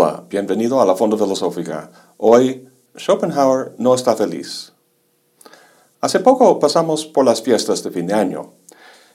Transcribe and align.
Hola, 0.00 0.22
bienvenido 0.30 0.80
a 0.80 0.86
la 0.86 0.94
Fonda 0.94 1.16
Filosófica. 1.16 1.90
Hoy, 2.18 2.68
Schopenhauer 2.96 3.72
no 3.78 3.96
está 3.96 4.14
feliz. 4.14 4.72
Hace 6.00 6.20
poco 6.20 6.60
pasamos 6.60 7.04
por 7.04 7.24
las 7.24 7.42
fiestas 7.42 7.82
de 7.82 7.90
fin 7.90 8.06
de 8.06 8.14
año. 8.14 8.52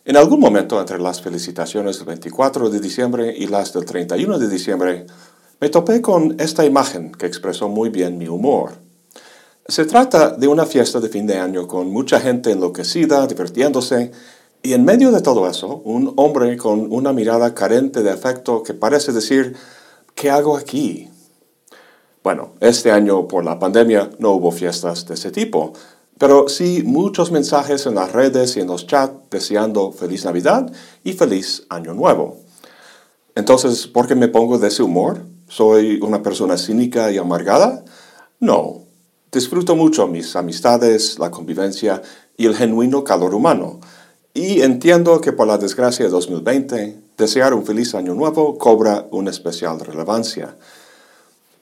En 0.03 0.17
algún 0.17 0.41
momento 0.41 0.77
entre 0.81 0.99
las 0.99 1.21
felicitaciones 1.21 1.99
del 1.99 2.07
24 2.07 2.69
de 2.69 2.81
diciembre 2.81 3.33
y 3.33 3.47
las 3.47 3.71
del 3.71 3.85
31 3.85 4.37
de 4.37 4.49
diciembre, 4.49 5.05
me 5.61 5.69
topé 5.69 6.01
con 6.01 6.35
esta 6.37 6.65
imagen 6.65 7.13
que 7.13 7.27
expresó 7.27 7.69
muy 7.69 7.87
bien 7.87 8.17
mi 8.17 8.27
humor. 8.27 8.73
Se 9.65 9.85
trata 9.85 10.31
de 10.31 10.49
una 10.49 10.65
fiesta 10.65 10.99
de 10.99 11.07
fin 11.07 11.25
de 11.25 11.37
año 11.37 11.65
con 11.65 11.91
mucha 11.91 12.19
gente 12.19 12.51
enloquecida, 12.51 13.25
divirtiéndose, 13.25 14.11
y 14.61 14.73
en 14.73 14.83
medio 14.83 15.13
de 15.13 15.21
todo 15.21 15.47
eso, 15.47 15.81
un 15.85 16.11
hombre 16.17 16.57
con 16.57 16.91
una 16.91 17.13
mirada 17.13 17.53
carente 17.53 18.03
de 18.03 18.11
afecto 18.11 18.63
que 18.63 18.73
parece 18.73 19.13
decir, 19.13 19.55
¿qué 20.15 20.29
hago 20.29 20.57
aquí? 20.57 21.09
Bueno, 22.23 22.53
este 22.59 22.91
año 22.91 23.27
por 23.27 23.43
la 23.43 23.59
pandemia 23.59 24.09
no 24.19 24.31
hubo 24.31 24.51
fiestas 24.51 25.05
de 25.05 25.15
ese 25.15 25.31
tipo, 25.31 25.73
pero 26.17 26.47
sí 26.47 26.83
muchos 26.85 27.31
mensajes 27.31 27.85
en 27.85 27.95
las 27.95 28.13
redes 28.13 28.55
y 28.55 28.61
en 28.61 28.67
los 28.67 28.87
chats 28.87 29.13
deseando 29.29 29.91
feliz 29.91 30.23
Navidad 30.23 30.71
y 31.03 31.13
feliz 31.13 31.65
Año 31.69 31.93
Nuevo. 31.93 32.37
Entonces, 33.35 33.87
¿por 33.87 34.07
qué 34.07 34.15
me 34.15 34.27
pongo 34.27 34.59
de 34.59 34.67
ese 34.67 34.83
humor? 34.83 35.25
¿Soy 35.47 35.99
una 36.01 36.23
persona 36.23 36.57
cínica 36.57 37.11
y 37.11 37.17
amargada? 37.17 37.83
No. 38.39 38.83
Disfruto 39.31 39.75
mucho 39.75 40.07
mis 40.07 40.35
amistades, 40.35 41.17
la 41.17 41.31
convivencia 41.31 42.01
y 42.37 42.45
el 42.45 42.55
genuino 42.55 43.03
calor 43.03 43.33
humano. 43.33 43.79
Y 44.35 44.61
entiendo 44.61 45.21
que 45.21 45.31
por 45.31 45.45
la 45.47 45.59
desgracia 45.59 46.05
de 46.05 46.11
2020, 46.11 46.97
desear 47.17 47.53
un 47.53 47.65
feliz 47.65 47.93
año 47.93 48.15
nuevo 48.15 48.57
cobra 48.57 49.05
una 49.11 49.29
especial 49.29 49.79
relevancia. 49.79 50.55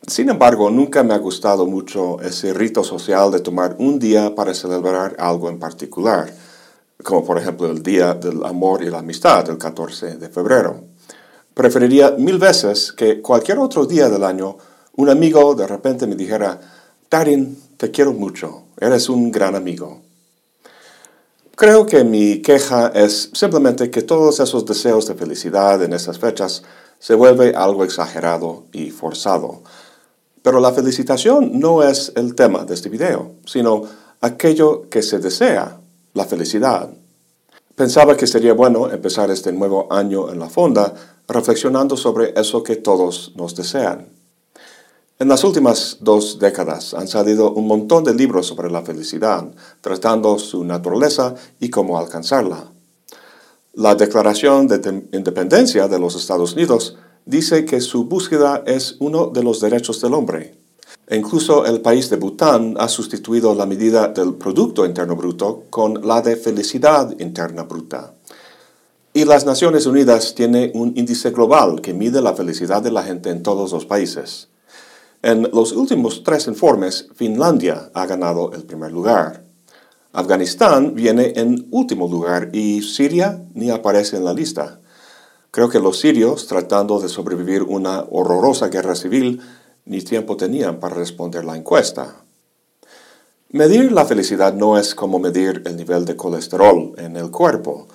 Sin 0.08 0.30
embargo, 0.30 0.70
nunca 0.70 1.04
me 1.04 1.14
ha 1.14 1.18
gustado 1.18 1.68
mucho 1.68 2.22
ese 2.22 2.54
rito 2.54 2.82
social 2.84 3.30
de 3.30 3.42
tomar 3.42 3.76
un 3.78 4.00
día 4.00 4.34
para 4.34 4.54
celebrar 4.54 5.18
algo 5.20 5.50
en 5.50 5.60
particular, 5.60 6.34
como 7.04 7.26
por 7.26 7.38
ejemplo 7.38 7.70
el 7.70 7.84
Día 7.84 8.14
del 8.14 8.46
Amor 8.46 8.84
y 8.84 8.90
la 8.90 9.00
Amistad, 9.00 9.50
el 9.50 9.58
14 9.58 10.16
de 10.16 10.30
febrero. 10.30 10.80
Preferiría 11.54 12.12
mil 12.12 12.38
veces 12.38 12.94
que 12.94 13.22
cualquier 13.22 13.60
otro 13.60 13.86
día 13.86 14.08
del 14.10 14.24
año 14.24 14.58
un 14.96 15.10
amigo 15.10 15.56
de 15.56 15.68
repente 15.68 16.08
me 16.08 16.16
dijera, 16.16 16.60
Darin, 17.10 17.58
te 17.76 17.92
quiero 17.92 18.14
mucho, 18.14 18.64
eres 18.80 19.10
un 19.10 19.30
gran 19.30 19.56
amigo. 19.56 20.02
Creo 21.56 21.86
que 21.86 22.04
mi 22.04 22.42
queja 22.42 22.88
es 22.96 23.30
simplemente 23.34 23.92
que 23.92 24.02
todos 24.02 24.40
esos 24.40 24.66
deseos 24.66 25.06
de 25.08 25.16
felicidad 25.16 25.84
en 25.84 25.94
esas 25.94 26.18
fechas 26.18 26.64
se 26.98 27.14
vuelve 27.14 27.54
algo 27.56 27.84
exagerado 27.84 28.66
y 28.72 28.90
forzado. 28.92 29.62
Pero 30.42 30.60
la 30.60 30.72
felicitación 30.72 31.60
no 31.60 31.84
es 31.84 32.14
el 32.16 32.36
tema 32.36 32.66
de 32.66 32.74
este 32.74 32.90
video, 32.90 33.34
sino 33.46 33.84
aquello 34.22 34.90
que 34.90 35.02
se 35.04 35.20
desea, 35.20 35.80
la 36.14 36.26
felicidad. 36.26 36.90
Pensaba 37.76 38.18
que 38.18 38.28
sería 38.28 38.54
bueno 38.54 38.92
empezar 38.92 39.30
este 39.32 39.52
nuevo 39.52 39.92
año 39.92 40.32
en 40.32 40.40
la 40.40 40.50
fonda 40.50 40.94
reflexionando 41.28 41.96
sobre 41.96 42.34
eso 42.40 42.64
que 42.64 42.76
todos 42.76 43.34
nos 43.36 43.56
desean. 43.56 44.21
En 45.22 45.28
las 45.28 45.44
últimas 45.44 45.98
dos 46.00 46.40
décadas 46.40 46.96
han 46.96 47.08
salido 47.08 47.52
un 47.52 47.68
montón 47.68 48.04
de 48.04 48.16
libros 48.16 48.48
sobre 48.48 48.72
la 48.72 48.82
felicidad, 48.82 49.48
tratando 49.80 50.40
su 50.40 50.64
naturaleza 50.64 51.36
y 51.60 51.70
cómo 51.70 52.00
alcanzarla. 52.00 52.72
La 53.74 53.94
Declaración 53.94 54.68
de 54.68 55.04
Independencia 55.14 55.88
de 55.88 56.00
los 56.00 56.16
Estados 56.16 56.54
Unidos 56.54 56.98
dice 57.24 57.66
que 57.66 57.82
su 57.82 58.06
búsqueda 58.06 58.64
es 58.66 58.96
uno 58.98 59.28
de 59.28 59.44
los 59.44 59.62
derechos 59.62 60.02
del 60.02 60.16
hombre. 60.16 60.56
Incluso 61.12 61.68
el 61.68 61.82
país 61.82 62.10
de 62.10 62.16
Bután 62.16 62.74
ha 62.80 62.88
sustituido 62.88 63.54
la 63.54 63.68
medida 63.68 64.08
del 64.08 64.34
Producto 64.34 64.88
Interno 64.88 65.16
Bruto 65.16 65.66
con 65.70 66.02
la 66.04 66.24
de 66.24 66.36
felicidad 66.36 67.14
interna 67.20 67.62
bruta. 67.62 68.16
Y 69.14 69.26
las 69.26 69.46
Naciones 69.46 69.86
Unidas 69.86 70.34
tiene 70.34 70.72
un 70.74 70.94
índice 70.98 71.30
global 71.30 71.80
que 71.80 71.94
mide 71.94 72.24
la 72.24 72.34
felicidad 72.34 72.82
de 72.82 72.90
la 72.90 73.04
gente 73.04 73.30
en 73.30 73.44
todos 73.44 73.72
los 73.72 73.86
países. 73.86 74.48
En 75.24 75.44
los 75.54 75.72
últimos 75.74 76.24
tres 76.24 76.48
informes, 76.48 77.08
Finlandia 77.14 77.92
ha 77.94 78.08
ganado 78.08 78.54
el 78.54 78.64
primer 78.64 78.92
lugar. 78.92 79.44
Afganistán 80.14 80.96
viene 80.96 81.34
en 81.36 81.68
último 81.70 82.08
lugar 82.08 82.50
y 82.54 82.82
Siria 82.82 83.46
ni 83.54 83.70
aparece 83.70 84.18
en 84.18 84.26
la 84.26 84.34
lista. 84.34 84.82
Creo 85.52 85.70
que 85.70 85.80
los 85.80 86.00
sirios, 86.00 86.48
tratando 86.48 87.00
de 87.00 87.08
sobrevivir 87.08 87.62
una 87.62 88.06
horrorosa 88.10 88.70
guerra 88.70 88.96
civil, 88.96 89.42
ni 89.86 90.02
tiempo 90.02 90.38
tenían 90.38 90.80
para 90.80 90.96
responder 90.96 91.46
la 91.46 91.56
encuesta. 91.56 92.24
Medir 93.50 93.92
la 93.92 94.06
felicidad 94.06 94.54
no 94.54 94.78
es 94.78 94.96
como 94.96 95.20
medir 95.20 95.62
el 95.66 95.76
nivel 95.76 96.06
de 96.06 96.16
colesterol 96.16 96.94
en 96.98 97.16
el 97.16 97.30
cuerpo. 97.30 97.88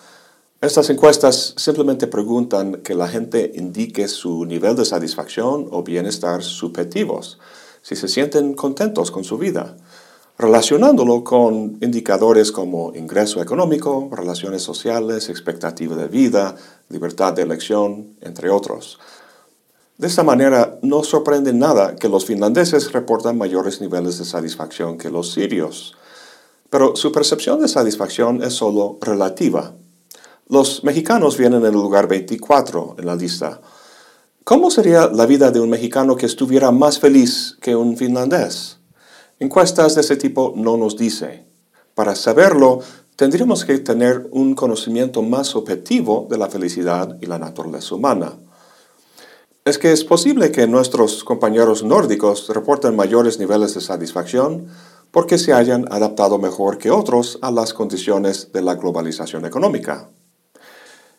Estas 0.61 0.89
encuestas 0.91 1.55
simplemente 1.57 2.07
preguntan 2.07 2.83
que 2.83 2.95
la 2.95 3.09
gente 3.09 3.53
indique 3.55 4.09
su 4.09 4.45
nivel 4.45 4.75
de 4.77 4.85
satisfacción 4.85 5.69
o 5.71 5.83
bienestar 5.83 6.43
subjetivos, 6.43 7.39
si 7.83 7.95
se 7.95 8.09
sienten 8.09 8.55
contentos 8.55 9.11
con 9.11 9.25
su 9.25 9.39
vida 9.39 9.77
relacionándolo 10.39 11.25
con 11.25 11.79
indicadores 11.81 12.53
como 12.53 12.95
ingreso 12.95 13.41
económico, 13.41 14.11
relaciones 14.13 14.63
sociales, 14.63 15.29
expectativa 15.29 15.97
de 15.97 16.09
vida, 16.09 16.57
libertad 16.91 17.33
de 17.33 17.43
elección, 17.43 18.17
entre 18.21 18.51
otros. 18.51 18.99
De 19.97 20.07
esta 20.07 20.23
manera, 20.23 20.79
no 20.83 21.03
sorprende 21.03 21.55
nada 21.55 21.97
que 21.97 22.11
los 22.11 22.27
finlandeses 22.27 22.93
reportan 22.93 23.39
mayores 23.39 23.81
niveles 23.81 24.19
de 24.19 24.27
satisfacción 24.27 24.99
que 24.99 25.09
los 25.09 25.33
sirios, 25.33 25.95
pero 26.69 26.97
su 26.97 27.13
percepción 27.13 27.61
de 27.61 27.69
satisfacción 27.69 28.43
es 28.43 28.53
solo 28.53 28.99
relativa. 29.01 29.73
Los 30.49 30.85
mexicanos 30.85 31.37
vienen 31.37 31.63
en 31.63 31.67
el 31.67 31.73
lugar 31.73 32.07
24 32.07 32.97
en 32.99 33.07
la 33.07 33.17
lista. 33.17 33.61
¿Cómo 34.45 34.71
sería 34.71 35.09
la 35.09 35.27
vida 35.27 35.51
de 35.51 35.59
un 35.59 35.69
mexicano 35.69 36.15
que 36.15 36.27
estuviera 36.27 36.71
más 36.71 37.01
feliz 37.01 37.59
que 37.61 37.75
un 37.75 37.97
finlandés? 37.97 38.79
Encuestas 39.41 39.97
de 39.97 40.03
ese 40.03 40.15
tipo 40.15 40.53
no 40.55 40.77
nos 40.77 40.97
dice. 40.97 41.49
Para 41.97 42.15
saberlo, 42.15 42.79
tendríamos 43.17 43.65
que 43.65 43.79
tener 43.79 44.29
un 44.31 44.55
conocimiento 44.55 45.21
más 45.21 45.57
objetivo 45.57 46.29
de 46.31 46.39
la 46.39 46.49
felicidad 46.49 47.19
y 47.21 47.27
la 47.27 47.41
naturaleza 47.41 47.97
humana. 47.97 48.35
Es 49.65 49.79
que 49.79 49.91
es 49.91 50.05
posible 50.05 50.53
que 50.53 50.69
nuestros 50.69 51.25
compañeros 51.25 51.83
nórdicos 51.83 52.49
reporten 52.51 52.95
mayores 52.95 53.41
niveles 53.41 53.75
de 53.75 53.81
satisfacción 53.81 54.69
porque 55.11 55.39
se 55.39 55.53
hayan 55.53 55.87
adaptado 55.91 56.39
mejor 56.39 56.79
que 56.79 56.93
otros 56.93 57.41
a 57.43 57.51
las 57.51 57.75
condiciones 57.75 58.53
de 58.53 58.63
la 58.63 58.77
globalización 58.77 59.45
económica. 59.45 60.09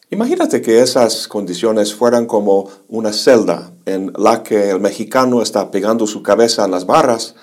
Imagínate 0.10 0.62
que 0.62 0.82
esas 0.82 1.28
condiciones 1.28 1.94
fueran 1.94 2.28
como 2.28 2.70
una 2.88 3.12
celda 3.12 3.74
en 3.86 4.14
la 4.18 4.42
que 4.42 4.70
el 4.70 4.80
mexicano 4.80 5.42
está 5.42 5.70
pegando 5.70 6.08
su 6.08 6.24
cabeza 6.24 6.64
en 6.64 6.72
las 6.72 6.86
barras 6.86 7.36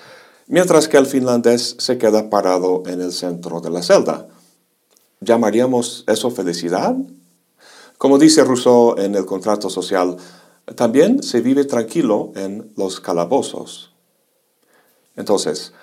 mientras 0.47 0.87
que 0.87 0.97
el 0.97 1.05
finlandés 1.05 1.75
se 1.79 1.97
queda 1.97 2.29
parado 2.29 2.83
en 2.87 3.01
el 3.01 3.11
centro 3.11 3.61
de 3.61 3.69
la 3.69 3.83
celda. 3.83 4.27
¿Llamaríamos 5.19 6.03
eso 6.07 6.31
felicidad? 6.31 6.95
Como 7.97 8.17
dice 8.17 8.43
Rousseau 8.43 8.95
en 8.97 9.15
el 9.15 9.25
contrato 9.25 9.69
social, 9.69 10.17
también 10.75 11.23
se 11.23 11.41
vive 11.41 11.65
tranquilo 11.65 12.31
en 12.35 12.71
los 12.75 12.99
calabozos. 12.99 13.91
Entonces, 15.15 15.73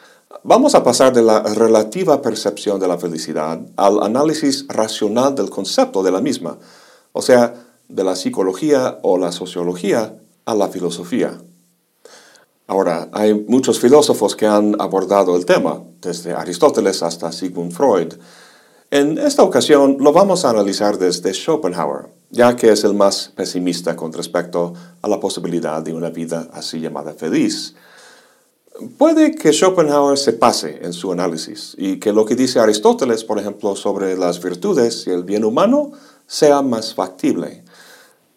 vamos 0.42 0.74
a 0.74 0.82
pasar 0.82 1.12
de 1.12 1.22
la 1.22 1.42
relativa 1.42 2.22
percepción 2.22 2.80
de 2.80 2.88
la 2.88 2.98
felicidad 2.98 3.60
al 3.76 4.02
análisis 4.02 4.66
racional 4.68 5.34
del 5.34 5.50
concepto 5.50 6.02
de 6.02 6.10
la 6.10 6.20
misma, 6.20 6.58
o 7.12 7.22
sea, 7.22 7.54
de 7.88 8.04
la 8.04 8.16
psicología 8.16 8.98
o 9.02 9.18
la 9.18 9.32
sociología 9.32 10.14
a 10.44 10.54
la 10.54 10.68
filosofía. 10.68 11.38
Ahora, 12.66 13.08
hay 13.12 13.34
muchos 13.34 13.78
filósofos 13.78 14.34
que 14.34 14.46
han 14.46 14.80
abordado 14.80 15.36
el 15.36 15.44
tema, 15.44 15.82
desde 16.00 16.32
Aristóteles 16.32 17.02
hasta 17.02 17.30
Sigmund 17.30 17.72
Freud. 17.72 18.14
En 18.90 19.18
esta 19.18 19.42
ocasión 19.42 19.96
lo 20.00 20.12
vamos 20.12 20.44
a 20.44 20.50
analizar 20.50 20.98
desde 20.98 21.32
Schopenhauer, 21.32 22.08
ya 22.30 22.56
que 22.56 22.70
es 22.70 22.84
el 22.84 22.94
más 22.94 23.32
pesimista 23.34 23.94
con 23.96 24.12
respecto 24.12 24.74
a 25.02 25.08
la 25.08 25.20
posibilidad 25.20 25.82
de 25.82 25.92
una 25.92 26.10
vida 26.10 26.48
así 26.52 26.80
llamada 26.80 27.12
feliz. 27.12 27.74
Puede 28.96 29.34
que 29.34 29.52
Schopenhauer 29.52 30.16
se 30.16 30.32
pase 30.32 30.80
en 30.82 30.94
su 30.94 31.12
análisis 31.12 31.74
y 31.76 31.98
que 31.98 32.12
lo 32.12 32.24
que 32.24 32.34
dice 32.34 32.58
Aristóteles, 32.58 33.22
por 33.22 33.38
ejemplo, 33.38 33.76
sobre 33.76 34.16
las 34.16 34.42
virtudes 34.42 35.06
y 35.06 35.10
el 35.10 35.24
bien 35.24 35.44
humano, 35.44 35.92
sea 36.26 36.62
más 36.62 36.94
factible. 36.94 37.64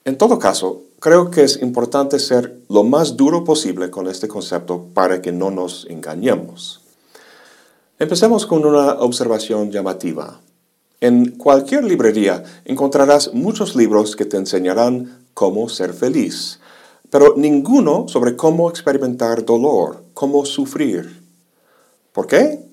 En 0.03 0.17
todo 0.17 0.37
caso, 0.37 0.83
creo 0.99 1.31
que 1.31 1.43
es 1.43 1.61
importante 1.61 2.19
ser 2.19 2.59
lo 2.67 2.83
más 2.83 3.15
duro 3.15 3.45
posible 3.45 3.89
con 3.89 4.07
este 4.07 4.27
concepto 4.27 4.87
para 4.93 5.21
que 5.21 5.31
no 5.31 5.51
nos 5.51 5.87
engañemos. 5.89 6.81
Empecemos 7.97 8.45
con 8.45 8.65
una 8.65 8.95
observación 8.95 9.71
llamativa. 9.71 10.41
En 10.99 11.31
cualquier 11.37 11.85
librería 11.85 12.43
encontrarás 12.65 13.33
muchos 13.33 13.75
libros 13.75 14.15
que 14.15 14.25
te 14.25 14.37
enseñarán 14.37 15.25
cómo 15.33 15.69
ser 15.69 15.93
feliz, 15.93 16.59
pero 17.09 17.35
ninguno 17.37 18.07
sobre 18.09 18.35
cómo 18.35 18.69
experimentar 18.69 19.45
dolor, 19.45 20.04
cómo 20.15 20.45
sufrir. 20.45 21.21
¿Por 22.11 22.25
qué? 22.25 22.65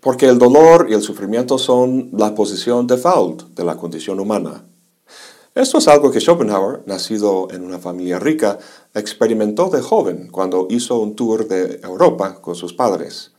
Porque 0.00 0.26
el 0.26 0.38
dolor 0.38 0.88
y 0.90 0.94
el 0.94 1.02
sufrimiento 1.02 1.58
son 1.58 2.08
la 2.12 2.34
posición 2.34 2.88
default 2.88 3.54
de 3.54 3.64
la 3.64 3.76
condición 3.76 4.18
humana. 4.18 4.64
Esto 5.54 5.78
es 5.78 5.86
algo 5.86 6.10
que 6.10 6.20
Schopenhauer, 6.20 6.82
nacido 6.86 7.48
en 7.52 7.64
una 7.64 7.78
familia 7.78 8.18
rica, 8.18 8.58
experimentó 8.94 9.68
de 9.68 9.82
joven 9.82 10.28
cuando 10.32 10.66
hizo 10.70 10.98
un 10.98 11.14
tour 11.14 11.46
de 11.46 11.80
Europa 11.84 12.40
con 12.40 12.56
sus 12.56 12.72
padres. 12.72 13.30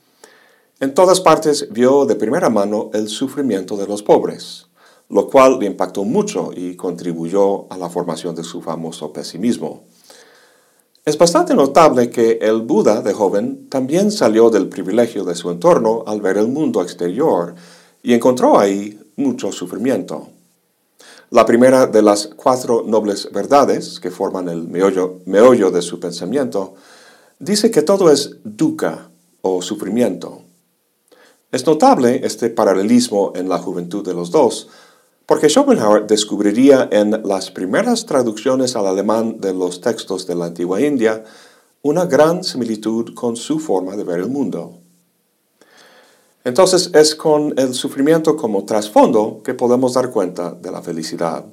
En 0.79 0.93
todas 0.93 1.19
partes 1.19 1.67
vio 1.71 2.05
de 2.05 2.15
primera 2.15 2.49
mano 2.49 2.91
el 2.93 3.09
sufrimiento 3.09 3.75
de 3.75 3.87
los 3.87 4.03
pobres, 4.03 4.67
lo 5.09 5.27
cual 5.27 5.59
le 5.59 5.65
impactó 5.65 6.03
mucho 6.03 6.51
y 6.55 6.75
contribuyó 6.75 7.71
a 7.71 7.77
la 7.77 7.89
formación 7.89 8.35
de 8.35 8.43
su 8.43 8.61
famoso 8.61 9.11
pesimismo. 9.11 9.83
Es 11.05 11.19
bastante 11.19 11.53
notable 11.53 12.09
que 12.09 12.39
el 12.41 12.63
Buda 12.63 13.03
de 13.03 13.13
joven 13.13 13.69
también 13.69 14.11
salió 14.11 14.49
del 14.49 14.67
privilegio 14.67 15.23
de 15.23 15.35
su 15.35 15.51
entorno 15.51 16.03
al 16.07 16.19
ver 16.19 16.37
el 16.37 16.47
mundo 16.47 16.81
exterior 16.81 17.53
y 18.01 18.15
encontró 18.15 18.57
ahí 18.57 18.99
mucho 19.15 19.51
sufrimiento. 19.51 20.29
La 21.29 21.45
primera 21.45 21.85
de 21.85 22.01
las 22.01 22.25
cuatro 22.35 22.81
nobles 22.83 23.29
verdades 23.31 23.99
que 23.99 24.09
forman 24.09 24.49
el 24.49 24.63
meollo, 24.67 25.69
de 25.69 25.81
su 25.83 25.99
pensamiento 25.99 26.73
dice 27.37 27.69
que 27.69 27.83
todo 27.83 28.09
es 28.09 28.37
dukkha 28.43 29.11
o 29.43 29.61
sufrimiento. 29.61 30.41
Es 31.51 31.67
notable 31.67 32.21
este 32.23 32.49
paralelismo 32.49 33.31
en 33.35 33.47
la 33.47 33.59
juventud 33.59 34.03
de 34.03 34.15
los 34.15 34.31
dos, 34.31 34.69
porque 35.25 35.49
Schopenhauer 35.49 36.05
descubriría 36.05 36.87
en 36.91 37.23
las 37.23 37.49
primeras 37.51 38.05
traducciones 38.05 38.75
al 38.75 38.87
alemán 38.87 39.39
de 39.39 39.53
los 39.53 39.81
textos 39.81 40.27
de 40.27 40.35
la 40.35 40.45
antigua 40.45 40.81
India 40.81 41.23
una 41.81 42.05
gran 42.05 42.43
similitud 42.43 43.13
con 43.13 43.35
su 43.35 43.59
forma 43.59 43.95
de 43.95 44.03
ver 44.03 44.19
el 44.19 44.27
mundo. 44.27 44.79
Entonces 46.43 46.91
es 46.93 47.15
con 47.15 47.53
el 47.57 47.73
sufrimiento 47.73 48.37
como 48.37 48.65
trasfondo 48.65 49.41
que 49.43 49.55
podemos 49.55 49.93
dar 49.93 50.11
cuenta 50.11 50.51
de 50.51 50.71
la 50.71 50.81
felicidad. 50.81 51.45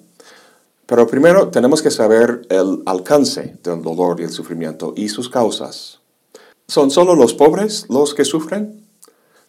Pero 0.84 1.06
primero 1.06 1.48
tenemos 1.48 1.80
que 1.80 1.90
saber 1.90 2.42
el 2.50 2.82
alcance 2.84 3.56
del 3.62 3.80
dolor 3.80 4.20
y 4.20 4.24
el 4.24 4.30
sufrimiento 4.30 4.92
y 4.94 5.08
sus 5.08 5.30
causas. 5.30 6.00
¿Son 6.69 6.90
solo 6.90 7.14
los 7.14 7.32
pobres 7.32 7.86
los 7.88 8.14
que 8.14 8.26
sufren? 8.26 8.86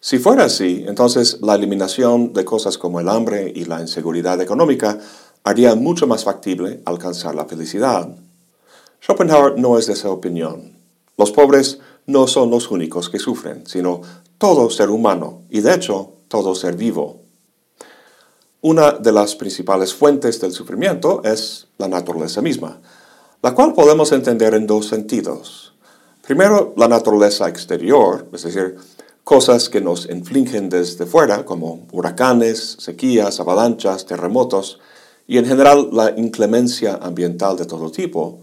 Si 0.04 0.18
fuera 0.18 0.44
así, 0.44 0.84
entonces 0.86 1.38
la 1.40 1.54
eliminación 1.54 2.34
de 2.34 2.44
cosas 2.44 2.76
como 2.76 3.00
el 3.00 3.08
hambre 3.08 3.50
y 3.56 3.64
la 3.64 3.80
inseguridad 3.80 4.38
económica 4.42 4.98
haría 5.44 5.74
mucho 5.76 6.06
más 6.06 6.24
factible 6.24 6.82
alcanzar 6.84 7.34
la 7.34 7.46
felicidad. 7.46 8.14
Schopenhauer 9.00 9.58
no 9.58 9.78
es 9.78 9.86
de 9.86 9.94
esa 9.94 10.10
opinión. 10.10 10.76
Los 11.16 11.32
pobres 11.32 11.78
no 12.04 12.26
son 12.26 12.50
los 12.50 12.70
únicos 12.70 13.08
que 13.08 13.18
sufren, 13.18 13.66
sino 13.66 14.02
todo 14.36 14.68
ser 14.68 14.90
humano 14.90 15.40
y 15.48 15.62
de 15.62 15.72
hecho 15.72 16.12
todo 16.28 16.54
ser 16.54 16.76
vivo. 16.76 17.22
Una 18.60 18.90
de 18.90 19.10
las 19.10 19.34
principales 19.34 19.94
fuentes 19.94 20.38
del 20.38 20.52
sufrimiento 20.52 21.22
es 21.24 21.68
la 21.78 21.88
naturaleza 21.88 22.42
misma, 22.42 22.78
la 23.42 23.54
cual 23.54 23.72
podemos 23.72 24.12
entender 24.12 24.52
en 24.52 24.66
dos 24.66 24.86
sentidos. 24.86 25.72
Primero, 26.20 26.74
la 26.76 26.88
naturaleza 26.88 27.48
exterior, 27.48 28.26
es 28.34 28.42
decir, 28.42 28.76
cosas 29.24 29.70
que 29.70 29.80
nos 29.80 30.08
infligen 30.08 30.68
desde 30.68 31.06
fuera, 31.06 31.46
como 31.46 31.86
huracanes, 31.90 32.76
sequías, 32.78 33.40
avalanchas, 33.40 34.04
terremotos, 34.04 34.78
y 35.26 35.38
en 35.38 35.46
general 35.46 35.88
la 35.92 36.10
inclemencia 36.10 36.98
ambiental 37.00 37.56
de 37.56 37.64
todo 37.64 37.90
tipo. 37.90 38.40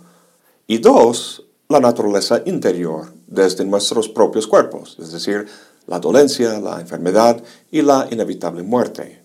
Y 0.66 0.80
dos, 0.80 1.46
la 1.70 1.80
naturaleza 1.80 2.42
interior, 2.46 3.14
desde 3.28 3.64
nuestros 3.64 4.10
propios 4.10 4.48
cuerpos, 4.48 4.98
es 5.00 5.12
decir, 5.12 5.46
la 5.86 6.00
dolencia, 6.00 6.60
la 6.60 6.82
enfermedad 6.82 7.42
y 7.72 7.84
la 7.84 8.08
inevitable 8.10 8.64
muerte. 8.64 9.22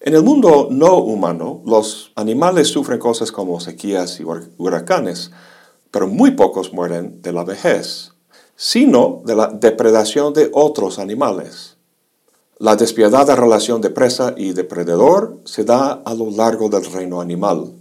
En 0.00 0.14
el 0.14 0.22
mundo 0.22 0.68
no 0.70 0.98
humano, 0.98 1.62
los 1.64 2.12
animales 2.14 2.68
sufren 2.68 2.98
cosas 2.98 3.32
como 3.32 3.58
sequías 3.58 4.20
y 4.20 4.24
huracanes, 4.58 5.30
pero 5.90 6.06
muy 6.06 6.32
pocos 6.32 6.74
mueren 6.74 7.22
de 7.22 7.32
la 7.32 7.44
vejez 7.44 8.12
sino 8.56 9.22
de 9.24 9.36
la 9.36 9.48
depredación 9.48 10.32
de 10.32 10.50
otros 10.52 10.98
animales. 10.98 11.76
La 12.58 12.74
despiadada 12.74 13.36
relación 13.36 13.82
de 13.82 13.90
presa 13.90 14.34
y 14.34 14.54
depredador 14.54 15.38
se 15.44 15.64
da 15.64 15.92
a 16.04 16.14
lo 16.14 16.30
largo 16.30 16.70
del 16.70 16.86
reino 16.86 17.20
animal. 17.20 17.74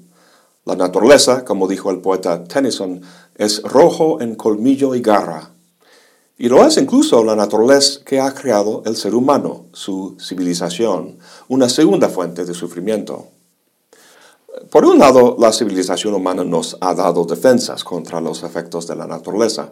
La 0.66 0.75
naturaleza, 0.75 1.45
como 1.45 1.68
dijo 1.68 1.92
el 1.92 2.00
poeta 2.00 2.44
Tennyson, 2.44 3.01
es 3.36 3.62
rojo 3.63 4.19
en 4.19 4.36
colmillo 4.36 4.94
y 4.95 5.01
garra. 5.01 5.51
Y 6.38 6.50
lo 6.50 6.66
es 6.66 6.75
incluso 6.75 7.24
la 7.24 7.38
naturaleza 7.38 8.01
que 8.04 8.19
ha 8.19 8.33
creado 8.33 8.83
el 8.86 8.98
ser 8.98 9.16
humano, 9.16 9.68
su 9.72 10.18
civilización, 10.19 11.19
una 11.48 11.69
segunda 11.69 12.10
fuente 12.10 12.44
de 12.44 12.54
sufrimiento. 12.54 13.27
Por 14.69 14.86
un 14.86 15.00
lado, 15.00 15.38
la 15.39 15.54
civilización 15.54 16.13
humana 16.13 16.44
nos 16.44 16.77
ha 16.81 16.94
dado 16.94 17.24
defensas 17.24 17.83
contra 17.86 18.19
los 18.19 18.44
efectos 18.44 18.88
de 18.88 18.95
la 18.95 19.07
naturaleza, 19.07 19.72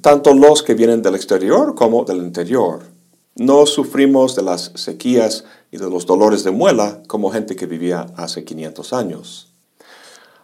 tanto 0.00 0.34
los 0.34 0.62
que 0.62 0.74
vienen 0.74 1.02
del 1.02 1.14
exterior 1.14 1.74
como 1.74 2.04
del 2.04 2.18
interior. 2.18 2.80
No 3.36 3.66
sufrimos 3.66 4.34
de 4.34 4.42
las 4.42 4.72
sequías 4.74 5.44
y 5.70 5.76
de 5.76 5.90
los 5.90 6.06
dolores 6.06 6.44
de 6.44 6.50
muela 6.50 7.02
como 7.06 7.30
gente 7.30 7.56
que 7.56 7.66
vivía 7.66 8.06
hace 8.16 8.44
500 8.44 8.92
años. 8.92 9.52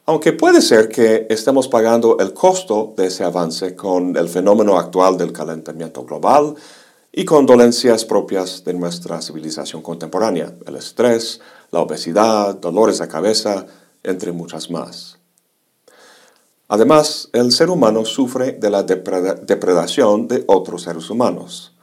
Aunque 0.05 0.33
puede 0.33 0.61
ser 0.63 0.89
que 0.89 1.27
estemos 1.31 1.69
pagando 1.69 2.19
el 2.19 2.35
costo 2.35 2.93
de 2.97 3.07
ese 3.07 3.25
avance 3.25 3.77
con 3.77 4.17
el 4.17 4.29
fenómeno 4.29 4.79
actual 4.79 5.17
del 5.17 5.33
calentamiento 5.33 6.05
global 6.05 6.55
y 7.13 7.25
con 7.25 7.47
dolencias 7.47 8.05
propias 8.05 8.65
de 8.65 8.75
nuestra 8.75 9.23
civilización 9.23 9.81
contemporánea, 9.81 10.53
el 10.67 10.77
estrés, 10.77 11.41
la 11.71 11.81
obesidad, 11.81 12.57
dolores 12.57 12.99
de 12.99 13.09
cabeza, 13.09 13.67
entre 14.03 14.33
muchas 14.33 14.71
más. 14.71 15.22
Además, 16.73 17.29
el 17.35 17.53
ser 17.53 17.69
humano 17.69 18.07
sufre 18.07 18.53
de 18.53 18.71
la 18.71 18.83
depredación 18.83 20.27
de 20.27 20.43
otros 20.47 20.85
seres 20.85 21.11
humanos. 21.11 21.75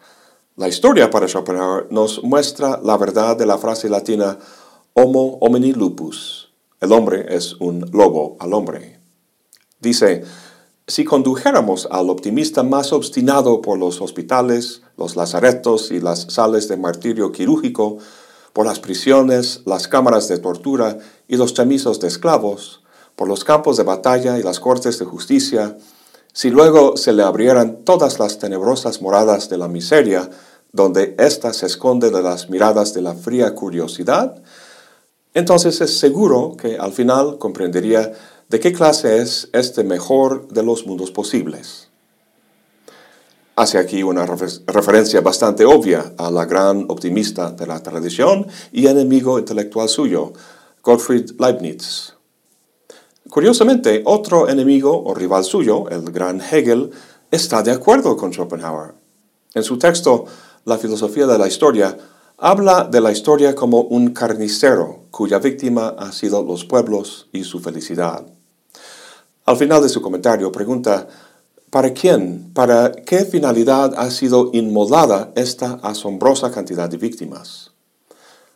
La 0.55 0.67
historia 0.67 1.11
para 1.11 1.27
Schopenhauer 1.27 1.85
nos 1.91 2.23
muestra 2.23 2.79
la 2.83 2.97
verdad 2.97 3.37
de 3.37 3.45
la 3.45 3.59
frase 3.59 3.87
latina 3.87 4.39
Homo 4.95 5.37
homini 5.41 5.73
lupus. 5.73 6.51
El 6.79 6.91
hombre 6.91 7.27
es 7.29 7.53
un 7.59 7.87
lobo 7.91 8.35
al 8.39 8.51
hombre. 8.51 8.99
Dice, 9.79 10.23
si 10.87 11.05
condujéramos 11.05 11.87
al 11.91 12.09
optimista 12.09 12.63
más 12.63 12.91
obstinado 12.91 13.61
por 13.61 13.77
los 13.77 14.01
hospitales, 14.01 14.81
los 14.97 15.15
lazaretos 15.15 15.91
y 15.91 15.99
las 15.99 16.21
sales 16.33 16.67
de 16.67 16.77
martirio 16.77 17.31
quirúrgico, 17.31 17.99
por 18.53 18.65
las 18.65 18.79
prisiones, 18.79 19.61
las 19.67 19.87
cámaras 19.87 20.27
de 20.29 20.39
tortura 20.39 20.97
y 21.27 21.37
los 21.37 21.53
chamizos 21.53 21.99
de 21.99 22.07
esclavos, 22.07 22.81
por 23.19 23.27
los 23.27 23.43
campos 23.43 23.75
de 23.75 23.83
batalla 23.83 24.39
y 24.39 24.43
las 24.43 24.61
cortes 24.61 24.97
de 24.97 25.03
justicia, 25.03 25.77
si 26.31 26.49
luego 26.49 26.95
se 26.95 27.11
le 27.11 27.21
abrieran 27.21 27.83
todas 27.83 28.17
las 28.17 28.39
tenebrosas 28.39 29.01
moradas 29.01 29.49
de 29.49 29.57
la 29.57 29.67
miseria, 29.67 30.29
donde 30.71 31.15
ésta 31.19 31.51
se 31.51 31.65
esconde 31.65 32.11
de 32.11 32.21
las 32.21 32.49
miradas 32.49 32.93
de 32.93 33.01
la 33.01 33.15
fría 33.15 33.53
curiosidad, 33.53 34.41
entonces 35.33 35.81
es 35.81 35.99
seguro 35.99 36.55
que 36.57 36.77
al 36.77 36.93
final 36.93 37.37
comprendería 37.39 38.13
de 38.47 38.59
qué 38.61 38.71
clase 38.71 39.21
es 39.21 39.49
este 39.51 39.83
mejor 39.83 40.47
de 40.47 40.63
los 40.63 40.87
mundos 40.87 41.11
posibles. 41.11 41.89
Hace 43.57 43.79
aquí 43.79 44.01
una 44.01 44.25
referencia 44.25 45.19
bastante 45.19 45.65
obvia 45.65 46.13
a 46.17 46.31
la 46.31 46.45
gran 46.45 46.85
optimista 46.87 47.51
de 47.51 47.67
la 47.67 47.83
tradición 47.83 48.47
y 48.71 48.87
enemigo 48.87 49.37
intelectual 49.39 49.89
suyo, 49.89 50.31
Gottfried 50.81 51.31
Leibniz. 51.37 52.13
Curiosamente, 53.29 54.01
otro 54.05 54.49
enemigo 54.49 55.03
o 55.03 55.13
rival 55.13 55.43
suyo, 55.43 55.87
el 55.89 56.11
gran 56.11 56.41
Hegel, 56.41 56.89
está 57.29 57.61
de 57.61 57.71
acuerdo 57.71 58.17
con 58.17 58.33
Schopenhauer. 58.33 58.95
En 59.53 59.63
su 59.63 59.77
texto, 59.77 60.25
La 60.65 60.77
filosofía 60.77 61.25
de 61.25 61.37
la 61.37 61.47
historia, 61.47 61.97
habla 62.37 62.83
de 62.83 63.01
la 63.01 63.11
historia 63.11 63.55
como 63.55 63.81
un 63.81 64.13
carnicero 64.13 65.05
cuya 65.09 65.39
víctima 65.39 65.95
ha 65.97 66.11
sido 66.11 66.43
los 66.43 66.65
pueblos 66.65 67.27
y 67.31 67.43
su 67.43 67.59
felicidad. 67.59 68.25
Al 69.45 69.57
final 69.57 69.81
de 69.81 69.89
su 69.89 70.01
comentario 70.01 70.51
pregunta, 70.51 71.07
¿para 71.69 71.93
quién, 71.93 72.51
para 72.53 72.91
qué 72.91 73.25
finalidad 73.25 73.93
ha 73.95 74.11
sido 74.11 74.49
inmolada 74.53 75.31
esta 75.35 75.79
asombrosa 75.81 76.51
cantidad 76.51 76.89
de 76.89 76.97
víctimas? 76.97 77.71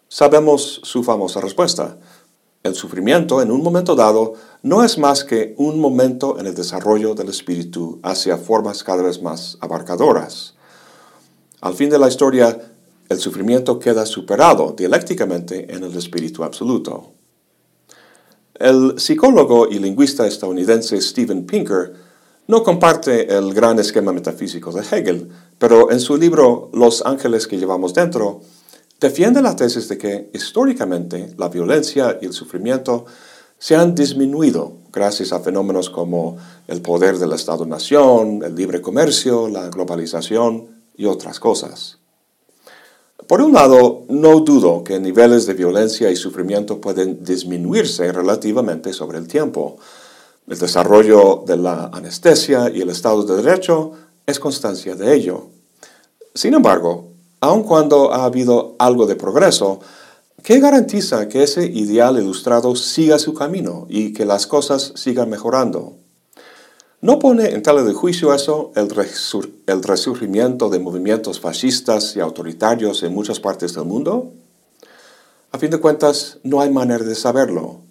Sabemos 0.08 0.82
su 0.84 1.04
famosa 1.04 1.42
respuesta. 1.42 1.98
El 2.64 2.76
sufrimiento 2.76 3.42
en 3.42 3.52
un 3.52 3.62
momento 3.62 3.94
dado 3.94 4.36
no 4.62 4.86
es 4.86 4.98
más 4.98 5.26
que 5.26 5.54
un 5.58 5.82
momento 5.82 6.40
en 6.40 6.48
el 6.48 6.56
desarrollo 6.56 7.14
del 7.14 7.28
espíritu 7.28 8.00
hacia 8.04 8.38
formas 8.38 8.86
cada 8.86 9.04
vez 9.04 9.22
más 9.22 9.58
abarcadoras. 9.60 10.56
Al 11.60 11.74
fin 11.74 11.90
de 11.90 12.00
la 12.00 12.08
historia, 12.08 12.58
el 13.10 13.18
sufrimiento 13.20 13.80
queda 13.80 14.06
superado 14.06 14.74
dialécticamente 14.78 15.76
en 15.76 15.84
el 15.84 15.96
espíritu 15.98 16.46
absoluto. 16.46 17.12
El 18.54 18.98
psicólogo 18.98 19.68
y 19.70 19.80
lingüista 19.80 20.26
estadounidense 20.26 21.02
Steven 21.02 21.46
Pinker 21.46 21.94
no 22.48 22.64
comparte 22.64 23.36
el 23.36 23.54
gran 23.54 23.78
esquema 23.80 24.14
metafísico 24.14 24.72
de 24.72 24.82
Hegel, 24.82 25.30
pero 25.58 25.92
en 25.92 26.00
su 26.00 26.16
libro 26.16 26.70
Los 26.74 27.06
ángeles 27.06 27.46
que 27.48 27.58
llevamos 27.58 27.94
dentro, 27.94 28.42
defiende 29.04 29.42
la 29.42 29.54
tesis 29.54 29.90
de 29.90 29.98
que 29.98 30.30
históricamente 30.34 31.36
la 31.38 31.50
violencia 31.50 32.18
y 32.22 32.26
el 32.26 32.32
sufrimiento 32.32 33.06
se 33.60 33.76
han 33.76 33.94
disminuido 33.94 34.78
gracias 34.94 35.34
a 35.34 35.42
fenómenos 35.42 35.90
como 35.90 36.38
el 36.70 36.82
poder 36.82 37.18
del 37.18 37.34
Estado-Nación, 37.34 38.44
el 38.46 38.56
libre 38.56 38.82
comercio, 38.82 39.50
la 39.50 39.68
globalización 39.70 40.70
y 40.96 41.06
otras 41.06 41.42
cosas. 41.42 41.98
Por 43.28 43.42
un 43.42 43.52
lado, 43.52 44.06
no 44.08 44.40
dudo 44.40 44.86
que 44.86 45.02
niveles 45.02 45.48
de 45.48 45.54
violencia 45.54 46.10
y 46.10 46.16
sufrimiento 46.16 46.80
pueden 46.80 47.26
disminuirse 47.26 48.10
relativamente 48.10 48.94
sobre 48.94 49.18
el 49.18 49.28
tiempo. 49.28 49.76
El 50.48 50.58
desarrollo 50.58 51.44
de 51.46 51.58
la 51.58 51.90
anestesia 51.92 52.70
y 52.70 52.80
el 52.80 52.90
Estado 52.90 53.24
de 53.24 53.42
Derecho 53.44 53.92
es 54.26 54.40
constancia 54.40 54.96
de 54.96 55.14
ello. 55.14 55.48
Sin 56.34 56.54
embargo, 56.54 57.13
aun 57.44 57.64
cuando 57.64 58.14
ha 58.14 58.24
habido 58.24 58.78
algo 58.80 59.06
de 59.06 59.18
progreso, 59.18 59.82
¿qué 60.44 60.62
garantiza 60.62 61.28
que 61.28 61.44
ese 61.44 61.66
ideal 61.66 62.18
ilustrado 62.18 62.74
siga 62.78 63.20
su 63.20 63.34
camino 63.34 63.86
y 63.90 64.14
que 64.14 64.24
las 64.24 64.48
cosas 64.48 64.94
sigan 64.96 65.30
mejorando? 65.30 65.98
¿No 67.02 67.20
pone 67.20 67.50
en 67.50 67.62
tela 67.62 67.84
de 67.84 67.94
juicio 67.94 68.34
eso 68.34 68.72
el, 68.78 68.88
el 69.68 69.84
resurgimiento 69.84 70.70
de 70.70 70.80
movimientos 70.80 71.42
fascistas 71.42 72.16
y 72.16 72.22
autoritarios 72.22 73.04
en 73.04 73.14
muchas 73.14 73.42
partes 73.42 73.74
del 73.74 73.84
mundo? 73.84 74.32
A 75.52 75.58
fin 75.58 75.70
de 75.70 75.80
cuentas, 75.80 76.38
no 76.44 76.62
hay 76.62 76.70
manera 76.70 77.04
de 77.04 77.14
saberlo. 77.14 77.82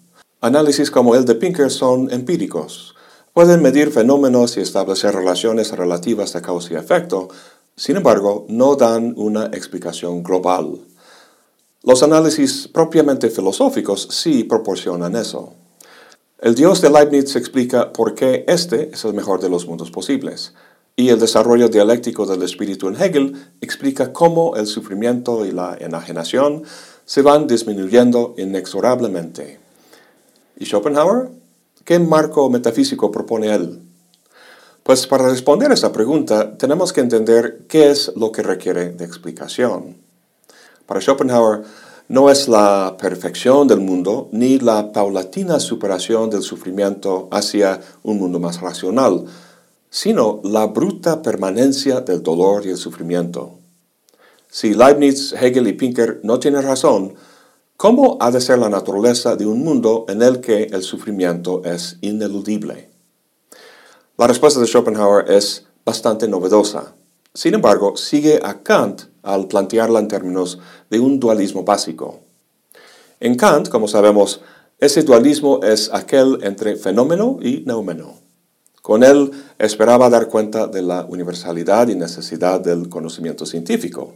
Análisis 0.41 0.89
como 0.89 1.13
el 1.13 1.25
de 1.25 1.35
Pinker 1.35 1.69
son 1.69 2.11
empíricos. 2.11 2.95
Pueden 3.33 3.61
medir 3.61 3.91
fenómenos 3.91 4.57
y 4.57 4.61
establecer 4.61 5.13
relaciones 5.13 5.71
relativas 5.71 6.33
de 6.33 6.41
causa 6.41 6.73
y 6.73 6.77
efecto, 6.77 7.29
sin 7.75 7.97
embargo, 7.97 8.45
no 8.49 8.75
dan 8.75 9.13
una 9.17 9.45
explicación 9.47 10.23
global. 10.23 10.79
Los 11.81 12.03
análisis 12.03 12.67
propiamente 12.67 13.29
filosóficos 13.29 14.07
sí 14.11 14.43
proporcionan 14.43 15.15
eso. 15.15 15.53
El 16.39 16.55
Dios 16.55 16.81
de 16.81 16.89
Leibniz 16.89 17.35
explica 17.35 17.91
por 17.93 18.15
qué 18.15 18.45
este 18.47 18.91
es 18.93 19.05
el 19.05 19.13
mejor 19.13 19.41
de 19.41 19.49
los 19.49 19.67
mundos 19.67 19.91
posibles, 19.91 20.53
y 20.95 21.09
el 21.09 21.19
desarrollo 21.19 21.69
dialéctico 21.69 22.25
del 22.25 22.43
espíritu 22.43 22.87
en 22.87 23.01
Hegel 23.01 23.35
explica 23.61 24.13
cómo 24.13 24.55
el 24.55 24.67
sufrimiento 24.67 25.45
y 25.45 25.51
la 25.51 25.75
enajenación 25.79 26.63
se 27.05 27.21
van 27.21 27.47
disminuyendo 27.47 28.35
inexorablemente. 28.37 29.59
¿Y 30.57 30.65
Schopenhauer? 30.65 31.31
¿Qué 31.83 31.97
marco 31.99 32.49
metafísico 32.49 33.11
propone 33.11 33.53
él? 33.53 33.81
Pues 34.83 35.07
para 35.07 35.29
responder 35.29 35.71
a 35.71 35.75
esa 35.75 35.93
pregunta 35.93 36.57
tenemos 36.57 36.91
que 36.91 36.99
entender 36.99 37.63
qué 37.69 37.89
es 37.89 38.11
lo 38.17 38.33
que 38.33 38.43
requiere 38.43 38.89
de 38.89 39.05
explicación. 39.05 39.95
Para 40.85 40.99
Schopenhauer, 40.99 41.63
no 42.09 42.29
es 42.29 42.49
la 42.49 42.97
perfección 42.99 43.65
del 43.69 43.79
mundo 43.79 44.27
ni 44.33 44.59
la 44.59 44.91
paulatina 44.91 45.61
superación 45.61 46.29
del 46.29 46.41
sufrimiento 46.41 47.29
hacia 47.31 47.79
un 48.03 48.19
mundo 48.19 48.41
más 48.41 48.59
racional, 48.59 49.23
sino 49.89 50.41
la 50.43 50.65
bruta 50.65 51.21
permanencia 51.21 52.01
del 52.01 52.21
dolor 52.21 52.65
y 52.65 52.71
el 52.71 52.77
sufrimiento. 52.77 53.53
Si 54.49 54.73
Leibniz, 54.73 55.31
Hegel 55.31 55.67
y 55.69 55.73
Pinker 55.73 56.19
no 56.23 56.39
tienen 56.39 56.61
razón, 56.61 57.13
¿cómo 57.77 58.17
ha 58.19 58.31
de 58.31 58.41
ser 58.41 58.59
la 58.59 58.69
naturaleza 58.69 59.37
de 59.37 59.45
un 59.45 59.63
mundo 59.63 60.05
en 60.09 60.21
el 60.21 60.41
que 60.41 60.63
el 60.65 60.83
sufrimiento 60.83 61.63
es 61.63 61.97
ineludible? 62.01 62.92
La 64.15 64.27
respuesta 64.27 64.59
de 64.59 64.67
Schopenhauer 64.67 65.31
es 65.31 65.65
bastante 65.83 66.27
novedosa. 66.27 66.93
Sin 67.33 67.55
embargo, 67.55 67.97
sigue 67.97 68.39
a 68.43 68.61
Kant 68.61 69.01
al 69.23 69.47
plantearla 69.47 69.99
en 69.99 70.07
términos 70.07 70.59
de 70.91 70.99
un 70.99 71.19
dualismo 71.19 71.63
básico. 71.63 72.19
En 73.19 73.33
Kant, 73.33 73.69
como 73.69 73.87
sabemos, 73.87 74.41
ese 74.77 75.01
dualismo 75.01 75.61
es 75.63 75.89
aquel 75.91 76.37
entre 76.43 76.75
fenómeno 76.75 77.39
y 77.41 77.63
neumeno. 77.65 78.19
Con 78.83 79.03
él 79.03 79.31
esperaba 79.57 80.11
dar 80.11 80.27
cuenta 80.27 80.67
de 80.67 80.83
la 80.83 81.05
universalidad 81.09 81.87
y 81.87 81.95
necesidad 81.95 82.59
del 82.59 82.89
conocimiento 82.89 83.47
científico, 83.47 84.13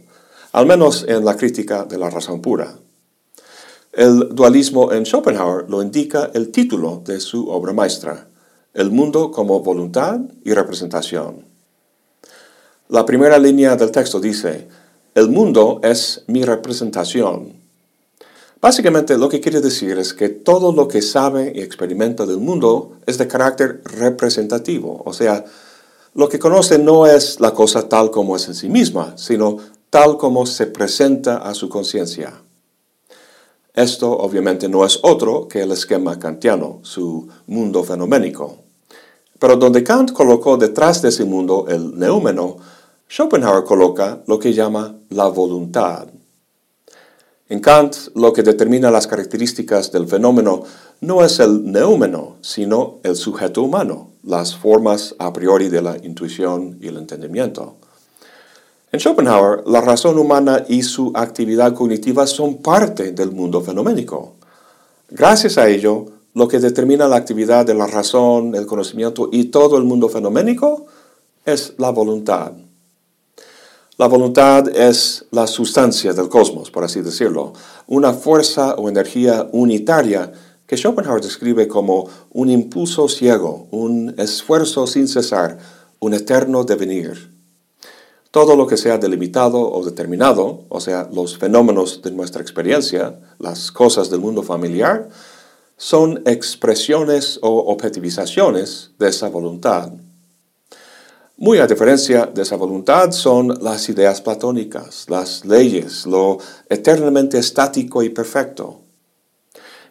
al 0.52 0.66
menos 0.66 1.06
en 1.08 1.24
la 1.24 1.36
crítica 1.36 1.84
de 1.84 1.98
la 1.98 2.08
razón 2.08 2.40
pura. 2.40 2.78
El 3.92 4.28
dualismo 4.32 4.92
en 4.92 5.04
Schopenhauer 5.04 5.68
lo 5.68 5.82
indica 5.82 6.30
el 6.34 6.52
título 6.52 7.02
de 7.04 7.18
su 7.18 7.48
obra 7.48 7.72
maestra, 7.72 8.27
El 8.78 8.92
mundo 8.92 9.32
como 9.32 9.58
voluntad 9.58 10.20
y 10.44 10.52
representación. 10.52 11.44
La 12.88 13.04
primera 13.04 13.36
línea 13.36 13.74
del 13.74 13.90
texto 13.90 14.20
dice, 14.20 14.68
el 15.16 15.30
mundo 15.30 15.80
es 15.82 16.22
mi 16.28 16.44
representación. 16.44 17.54
Básicamente 18.60 19.18
lo 19.18 19.28
que 19.28 19.40
quiere 19.40 19.60
decir 19.60 19.98
es 19.98 20.14
que 20.14 20.28
todo 20.28 20.70
lo 20.70 20.86
que 20.86 21.02
sabe 21.02 21.50
y 21.56 21.60
experimenta 21.60 22.24
del 22.24 22.38
mundo 22.38 22.92
es 23.04 23.18
de 23.18 23.26
carácter 23.26 23.82
representativo, 23.82 25.02
o 25.04 25.12
sea, 25.12 25.44
lo 26.14 26.28
que 26.28 26.38
conoce 26.38 26.78
no 26.78 27.04
es 27.04 27.40
la 27.40 27.50
cosa 27.50 27.88
tal 27.88 28.12
como 28.12 28.36
es 28.36 28.46
en 28.46 28.54
sí 28.54 28.68
misma, 28.68 29.18
sino 29.18 29.56
tal 29.90 30.18
como 30.18 30.46
se 30.46 30.66
presenta 30.66 31.38
a 31.38 31.52
su 31.54 31.68
conciencia. 31.68 32.32
Esto 33.74 34.12
obviamente 34.12 34.68
no 34.68 34.84
es 34.84 35.00
otro 35.02 35.48
que 35.48 35.62
el 35.62 35.72
esquema 35.72 36.16
kantiano, 36.20 36.78
su 36.82 37.26
mundo 37.48 37.82
fenoménico. 37.82 38.67
Pero 39.38 39.56
donde 39.56 39.84
Kant 39.84 40.12
colocó 40.12 40.56
detrás 40.56 41.00
de 41.02 41.10
ese 41.10 41.24
mundo 41.24 41.66
el 41.68 41.98
neúmeno, 41.98 42.56
Schopenhauer 43.08 43.64
coloca 43.64 44.22
lo 44.26 44.38
que 44.38 44.52
llama 44.52 44.96
la 45.10 45.28
voluntad. 45.28 46.08
En 47.48 47.60
Kant, 47.60 47.96
lo 48.14 48.32
que 48.32 48.42
determina 48.42 48.90
las 48.90 49.06
características 49.06 49.90
del 49.90 50.06
fenómeno 50.06 50.64
no 51.00 51.24
es 51.24 51.40
el 51.40 51.70
neúmeno, 51.70 52.36
sino 52.42 52.98
el 53.04 53.16
sujeto 53.16 53.62
humano, 53.62 54.10
las 54.22 54.54
formas 54.54 55.14
a 55.18 55.32
priori 55.32 55.70
de 55.70 55.80
la 55.80 55.96
intuición 55.96 56.76
y 56.82 56.88
el 56.88 56.98
entendimiento. 56.98 57.76
En 58.92 59.00
Schopenhauer, 59.00 59.66
la 59.66 59.80
razón 59.80 60.18
humana 60.18 60.64
y 60.68 60.82
su 60.82 61.12
actividad 61.14 61.74
cognitiva 61.74 62.26
son 62.26 62.58
parte 62.58 63.12
del 63.12 63.30
mundo 63.32 63.62
fenoménico. 63.62 64.34
Gracias 65.10 65.56
a 65.56 65.68
ello, 65.68 66.06
lo 66.38 66.46
que 66.46 66.60
determina 66.60 67.08
la 67.08 67.16
actividad 67.16 67.66
de 67.66 67.74
la 67.74 67.88
razón, 67.88 68.54
el 68.54 68.64
conocimiento 68.64 69.28
y 69.32 69.46
todo 69.46 69.76
el 69.76 69.82
mundo 69.82 70.08
fenoménico 70.08 70.86
es 71.44 71.74
la 71.78 71.90
voluntad. 71.90 72.52
La 73.96 74.06
voluntad 74.06 74.68
es 74.68 75.24
la 75.32 75.48
sustancia 75.48 76.12
del 76.12 76.28
cosmos, 76.28 76.70
por 76.70 76.84
así 76.84 77.00
decirlo, 77.00 77.54
una 77.88 78.12
fuerza 78.12 78.76
o 78.76 78.88
energía 78.88 79.48
unitaria 79.50 80.30
que 80.64 80.76
Schopenhauer 80.76 81.20
describe 81.20 81.66
como 81.66 82.08
un 82.30 82.50
impulso 82.50 83.08
ciego, 83.08 83.66
un 83.72 84.14
esfuerzo 84.16 84.86
sin 84.86 85.08
cesar, 85.08 85.58
un 85.98 86.14
eterno 86.14 86.62
devenir. 86.62 87.32
Todo 88.30 88.54
lo 88.54 88.68
que 88.68 88.76
sea 88.76 88.98
delimitado 88.98 89.58
o 89.58 89.84
determinado, 89.84 90.66
o 90.68 90.80
sea, 90.80 91.08
los 91.12 91.36
fenómenos 91.36 92.00
de 92.02 92.12
nuestra 92.12 92.42
experiencia, 92.42 93.18
las 93.40 93.72
cosas 93.72 94.08
del 94.08 94.20
mundo 94.20 94.44
familiar, 94.44 95.08
son 95.78 96.22
expresiones 96.26 97.38
o 97.40 97.72
objetivizaciones 97.72 98.90
de 98.98 99.08
esa 99.08 99.28
voluntad. 99.28 99.92
Muy 101.36 101.58
a 101.58 101.68
diferencia 101.68 102.26
de 102.26 102.42
esa 102.42 102.56
voluntad 102.56 103.12
son 103.12 103.56
las 103.62 103.88
ideas 103.88 104.20
platónicas, 104.20 105.06
las 105.08 105.44
leyes, 105.44 106.04
lo 106.04 106.38
eternamente 106.68 107.38
estático 107.38 108.02
y 108.02 108.08
perfecto. 108.08 108.80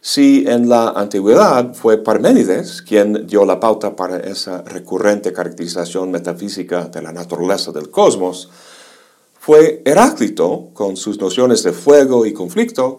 Si 0.02 0.44
en 0.46 0.68
la 0.68 0.90
antigüedad 0.90 1.74
fue 1.74 2.04
Parménides 2.04 2.82
quien 2.82 3.26
dio 3.26 3.46
la 3.46 3.60
pauta 3.60 3.96
para 3.96 4.18
esa 4.18 4.62
recurrente 4.64 5.32
caracterización 5.32 6.12
metafísica 6.12 6.90
de 6.90 7.02
la 7.02 7.14
naturaleza 7.14 7.72
del 7.72 7.90
cosmos, 7.90 8.50
fue 9.40 9.82
Heráclito, 9.86 10.72
con 10.74 10.98
sus 10.98 11.18
nociones 11.18 11.64
de 11.64 11.72
fuego 11.72 12.26
y 12.26 12.34
conflicto, 12.34 12.98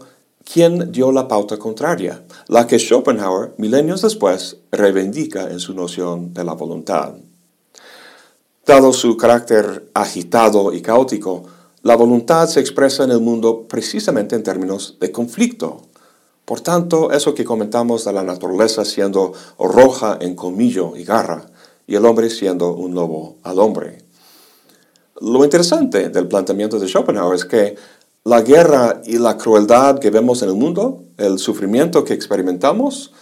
quien 0.50 0.90
dio 0.93 1.12
la 1.12 1.28
pauta 1.28 1.59
contraria, 1.59 2.25
la 2.47 2.67
que 2.67 2.78
Schopenhauer, 2.78 3.52
milenios 3.59 4.00
después, 4.00 4.57
reivindica 4.73 5.50
en 5.50 5.61
su 5.61 5.75
noción 5.75 6.33
de 6.33 6.43
la 6.43 6.55
voluntad. 6.55 7.17
Dado 8.64 8.95
su 8.95 9.17
carácter 9.19 9.90
agitado 9.93 10.73
y 10.73 10.81
caótico, 10.81 11.45
la 11.83 11.97
voluntad 11.97 12.49
se 12.49 12.61
expresa 12.61 13.05
en 13.05 13.11
el 13.11 13.21
mundo 13.21 13.67
precisamente 13.69 14.37
en 14.37 14.43
términos 14.43 14.97
de 15.00 15.12
conflicto. 15.12 15.83
Por 16.47 16.61
tanto, 16.62 17.12
eso 17.12 17.35
que 17.35 17.45
comentamos 17.45 18.07
de 18.07 18.12
la 18.14 18.23
naturaleza 18.23 18.87
siendo 18.87 19.35
roja 19.59 20.17
en 20.21 20.35
colmillo 20.35 20.97
y 20.97 21.05
garra, 21.05 21.45
y 21.87 21.95
el 21.95 22.07
hombre 22.07 22.31
siendo 22.31 22.75
un 22.75 22.95
lobo 22.95 23.37
al 23.43 23.59
hombre. 23.59 23.99
Lo 25.21 25.45
interesante 25.45 26.11
del 26.11 26.28
planteamiento 26.28 26.78
de 26.78 26.87
Schopenhauer 26.87 27.35
es 27.35 27.45
que 27.45 27.76
la 28.28 28.42
guerra 28.42 29.00
y 29.06 29.16
la 29.16 29.38
crueldad 29.38 30.00
que 30.00 30.11
vemos 30.11 30.42
en 30.42 30.50
el 30.50 30.54
mundo, 30.54 31.02
el 31.16 31.38
sufrimiento 31.38 32.04
que 32.04 32.12
experimentamos, 32.12 33.14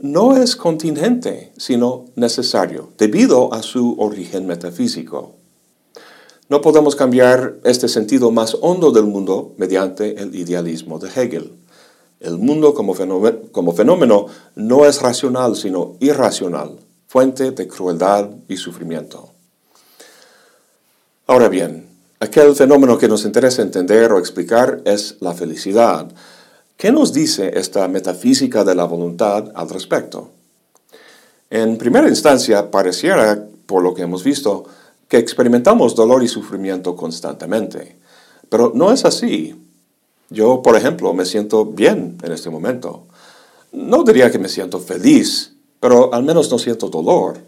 no 0.00 0.36
es 0.36 0.56
contingente, 0.56 1.52
sino 1.56 2.06
necesario, 2.16 2.88
debido 2.98 3.54
a 3.54 3.62
su 3.62 3.94
origen 4.00 4.48
metafísico. 4.48 5.36
No 6.48 6.60
podemos 6.60 6.96
cambiar 6.96 7.54
este 7.62 7.86
sentido 7.86 8.32
más 8.32 8.56
hondo 8.60 8.90
del 8.90 9.04
mundo 9.04 9.54
mediante 9.58 10.20
el 10.20 10.34
idealismo 10.34 10.98
de 10.98 11.08
Hegel. 11.08 11.52
El 12.18 12.36
mundo 12.38 12.74
como 12.74 12.94
fenómeno, 13.74 14.26
no 14.56 14.86
es 14.86 15.00
racional, 15.00 15.54
sino 15.54 15.94
irracional, 16.00 16.80
fuente 17.06 17.52
de 17.52 17.68
crueldad 17.68 18.28
y 18.48 18.56
sufrimiento. 18.56 19.28
Ahora 21.28 21.48
bien, 21.48 21.86
aquel 22.20 22.54
fenómeno 22.54 22.98
que 22.98 23.08
nos 23.08 23.24
interesa 23.24 23.62
entender 23.62 24.12
o 24.12 24.18
explicar 24.18 24.80
es 24.84 25.16
la 25.20 25.34
felicidad. 25.34 26.10
¿Qué 26.76 26.92
nos 26.92 27.12
dice 27.12 27.58
esta 27.58 27.88
metafísica 27.88 28.64
de 28.64 28.74
la 28.74 28.84
voluntad 28.84 29.50
al 29.54 29.68
respecto? 29.68 30.30
En 31.50 31.78
primera 31.78 32.08
instancia, 32.08 32.70
pareciera, 32.70 33.46
por 33.66 33.82
lo 33.82 33.94
que 33.94 34.02
hemos 34.02 34.22
visto, 34.22 34.64
que 35.08 35.16
experimentamos 35.16 35.94
dolor 35.94 36.22
y 36.22 36.28
sufrimiento 36.28 36.94
constantemente. 36.94 37.96
Pero 38.48 38.72
no 38.74 38.92
es 38.92 39.04
así. 39.04 39.56
Yo, 40.30 40.62
por 40.62 40.76
ejemplo, 40.76 41.14
me 41.14 41.24
siento 41.24 41.64
bien 41.64 42.18
en 42.22 42.32
este 42.32 42.50
momento. 42.50 43.06
No 43.72 44.04
diría 44.04 44.30
que 44.30 44.38
me 44.38 44.48
siento 44.48 44.78
feliz, 44.78 45.54
pero 45.80 46.12
al 46.12 46.22
menos 46.22 46.50
no 46.50 46.58
siento 46.58 46.88
dolor. 46.88 47.38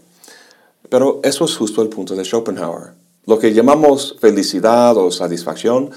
Pero 0.89 1.21
eso 1.23 1.45
es 1.45 1.57
justo 1.57 1.83
el 1.83 1.89
punto 1.89 2.15
de 2.15 2.25
Schopenhauer. 2.25 2.95
Lo 3.31 3.39
que 3.39 3.55
llamamos 3.55 4.17
felicidad 4.19 4.97
o 4.97 5.09
satisfacción 5.13 5.91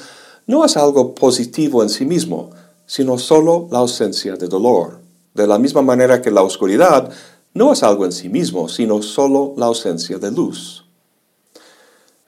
no 0.45 0.63
es 0.65 0.77
algo 0.77 1.15
positivo 1.15 1.81
en 1.81 1.89
sí 1.89 2.05
mismo, 2.05 2.51
sino 2.85 3.17
solo 3.17 3.67
la 3.71 3.79
ausencia 3.79 4.35
de 4.35 4.47
dolor. 4.47 4.99
De 5.33 5.47
la 5.47 5.57
misma 5.57 5.81
manera 5.81 6.21
que 6.21 6.29
la 6.29 6.43
oscuridad 6.43 7.11
no 7.55 7.73
es 7.73 7.81
algo 7.81 8.05
en 8.05 8.11
sí 8.11 8.29
mismo, 8.29 8.69
sino 8.69 9.01
solo 9.01 9.55
la 9.57 9.65
ausencia 9.65 10.19
de 10.19 10.29
luz. 10.31 10.85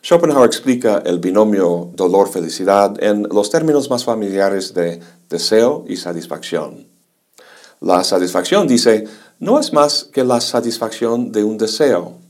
Schopenhauer 0.01 0.47
explica 0.47 1.03
el 1.05 1.19
binomio 1.19 1.91
dolor-felicidad 1.93 2.95
en 3.03 3.29
los 3.29 3.51
términos 3.51 3.91
más 3.91 4.03
familiares 4.03 4.74
de 4.74 5.01
deseo 5.29 5.85
y 5.88 5.97
satisfacción. 5.97 6.88
La 7.79 8.03
satisfacción, 8.03 8.67
dice, 8.67 9.05
no 9.38 9.59
es 9.59 9.71
más 9.71 10.05
que 10.05 10.24
la 10.24 10.41
satisfacción 10.41 11.31
de 11.31 11.43
un 11.43 11.59
deseo, 11.59 12.25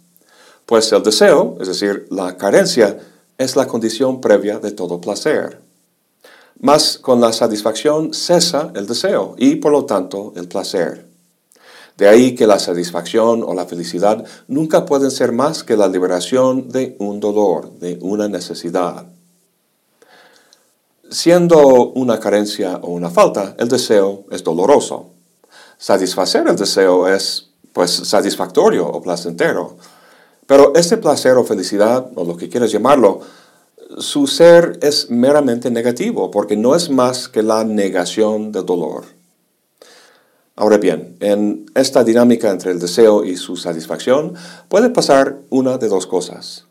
pues 0.66 0.92
el 0.92 1.04
deseo, 1.04 1.58
es 1.60 1.68
decir, 1.68 2.08
la 2.10 2.38
carencia, 2.38 3.00
es 3.38 3.56
la 3.56 3.68
condición 3.68 4.22
previa 4.22 4.60
de 4.60 4.72
todo 4.72 5.02
placer. 5.02 5.60
Mas 6.60 6.98
con 6.98 7.20
la 7.20 7.34
satisfacción 7.34 8.14
cesa 8.14 8.72
el 8.76 8.88
deseo 8.88 9.36
y 9.38 9.56
por 9.56 9.72
lo 9.72 9.86
tanto 9.86 10.34
el 10.36 10.48
placer. 10.48 11.06
De 11.98 12.08
ahí 12.10 12.36
que 12.36 12.48
la 12.48 12.60
satisfacción 12.60 13.44
o 13.44 13.54
la 13.54 13.66
felicidad 13.66 14.26
nunca 14.48 14.86
pueden 14.86 15.12
ser 15.12 15.32
más 15.32 15.64
que 15.64 15.78
la 15.78 15.88
liberación 15.88 16.70
de 16.70 16.96
un 17.00 17.20
dolor, 17.20 17.72
de 17.80 17.98
una 18.02 18.28
necesidad. 18.28 19.06
Siendo 21.10 21.92
una 21.92 22.20
carencia 22.20 22.78
o 22.82 22.92
una 22.92 23.10
falta, 23.10 23.56
el 23.58 23.70
deseo 23.70 24.26
es 24.32 24.44
doloroso. 24.44 25.12
Satisfacer 25.78 26.48
el 26.48 26.56
deseo 26.56 27.08
es, 27.08 27.52
pues, 27.72 27.92
satisfactorio 27.92 28.88
o 28.88 29.02
placentero. 29.02 29.78
Pero 30.48 30.74
este 30.76 30.98
placer 30.98 31.38
o 31.38 31.44
felicidad, 31.44 32.10
o 32.16 32.24
lo 32.24 32.38
que 32.38 32.50
quieras 32.50 32.72
llamarlo, 32.72 33.22
su 33.98 34.28
ser 34.28 34.80
es 34.82 35.10
meramente 35.10 35.70
negativo, 35.70 36.32
porque 36.32 36.58
no 36.58 36.76
es 36.76 36.90
más 36.90 37.28
que 37.28 37.44
la 37.44 37.64
negación 37.64 38.52
del 38.52 38.66
dolor. 38.66 39.06
Ahora 40.56 40.78
bien, 40.78 41.18
en 41.20 41.66
esta 41.76 42.04
dinámica 42.04 42.50
entre 42.50 42.72
el 42.72 42.80
deseo 42.80 43.26
y 43.26 43.36
su 43.36 43.58
satisfacción 43.58 44.36
puede 44.70 44.90
pasar 44.90 45.38
una 45.50 45.78
de 45.78 45.90
dos 45.90 46.08
cosas. 46.08 46.66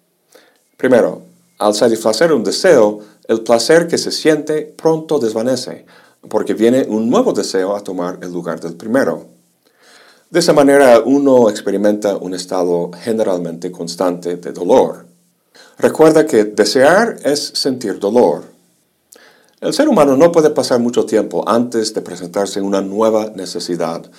Primero, 0.77 1.23
al 1.59 1.75
satisfacer 1.75 2.33
un 2.33 2.45
deseo, 2.45 3.01
el 3.29 3.43
placer 3.43 3.87
que 3.87 3.99
se 3.99 4.11
siente 4.11 4.63
pronto 4.77 5.19
desvanece, 5.19 5.85
porque 6.29 6.55
viene 6.55 6.87
un 6.89 7.11
nuevo 7.11 7.33
deseo 7.33 7.77
a 7.77 7.81
tomar 7.81 8.19
el 8.23 8.33
lugar 8.33 8.61
del 8.61 8.75
primero. 8.75 9.34
De 10.31 10.41
esa 10.41 10.53
manera 10.53 11.01
uno 11.05 11.49
experimenta 11.49 12.17
un 12.17 12.35
estado 12.35 12.91
generalmente 13.03 13.71
constante 13.71 14.37
de 14.37 14.53
dolor. 14.53 15.07
Recuerda 15.79 16.27
que 16.27 16.45
desear 16.45 17.17
es 17.25 17.53
sentir 17.55 17.99
dolor. 17.99 18.45
El 19.61 19.73
ser 19.73 19.89
humano 19.89 20.17
no 20.17 20.33
puede 20.33 20.51
pasar 20.51 20.81
mucho 20.81 21.05
tiempo 21.05 21.45
antes 21.49 21.95
de 21.95 22.01
presentarse 22.01 22.61
una 22.61 22.81
nueva 22.81 23.33
necesidad, 23.35 24.11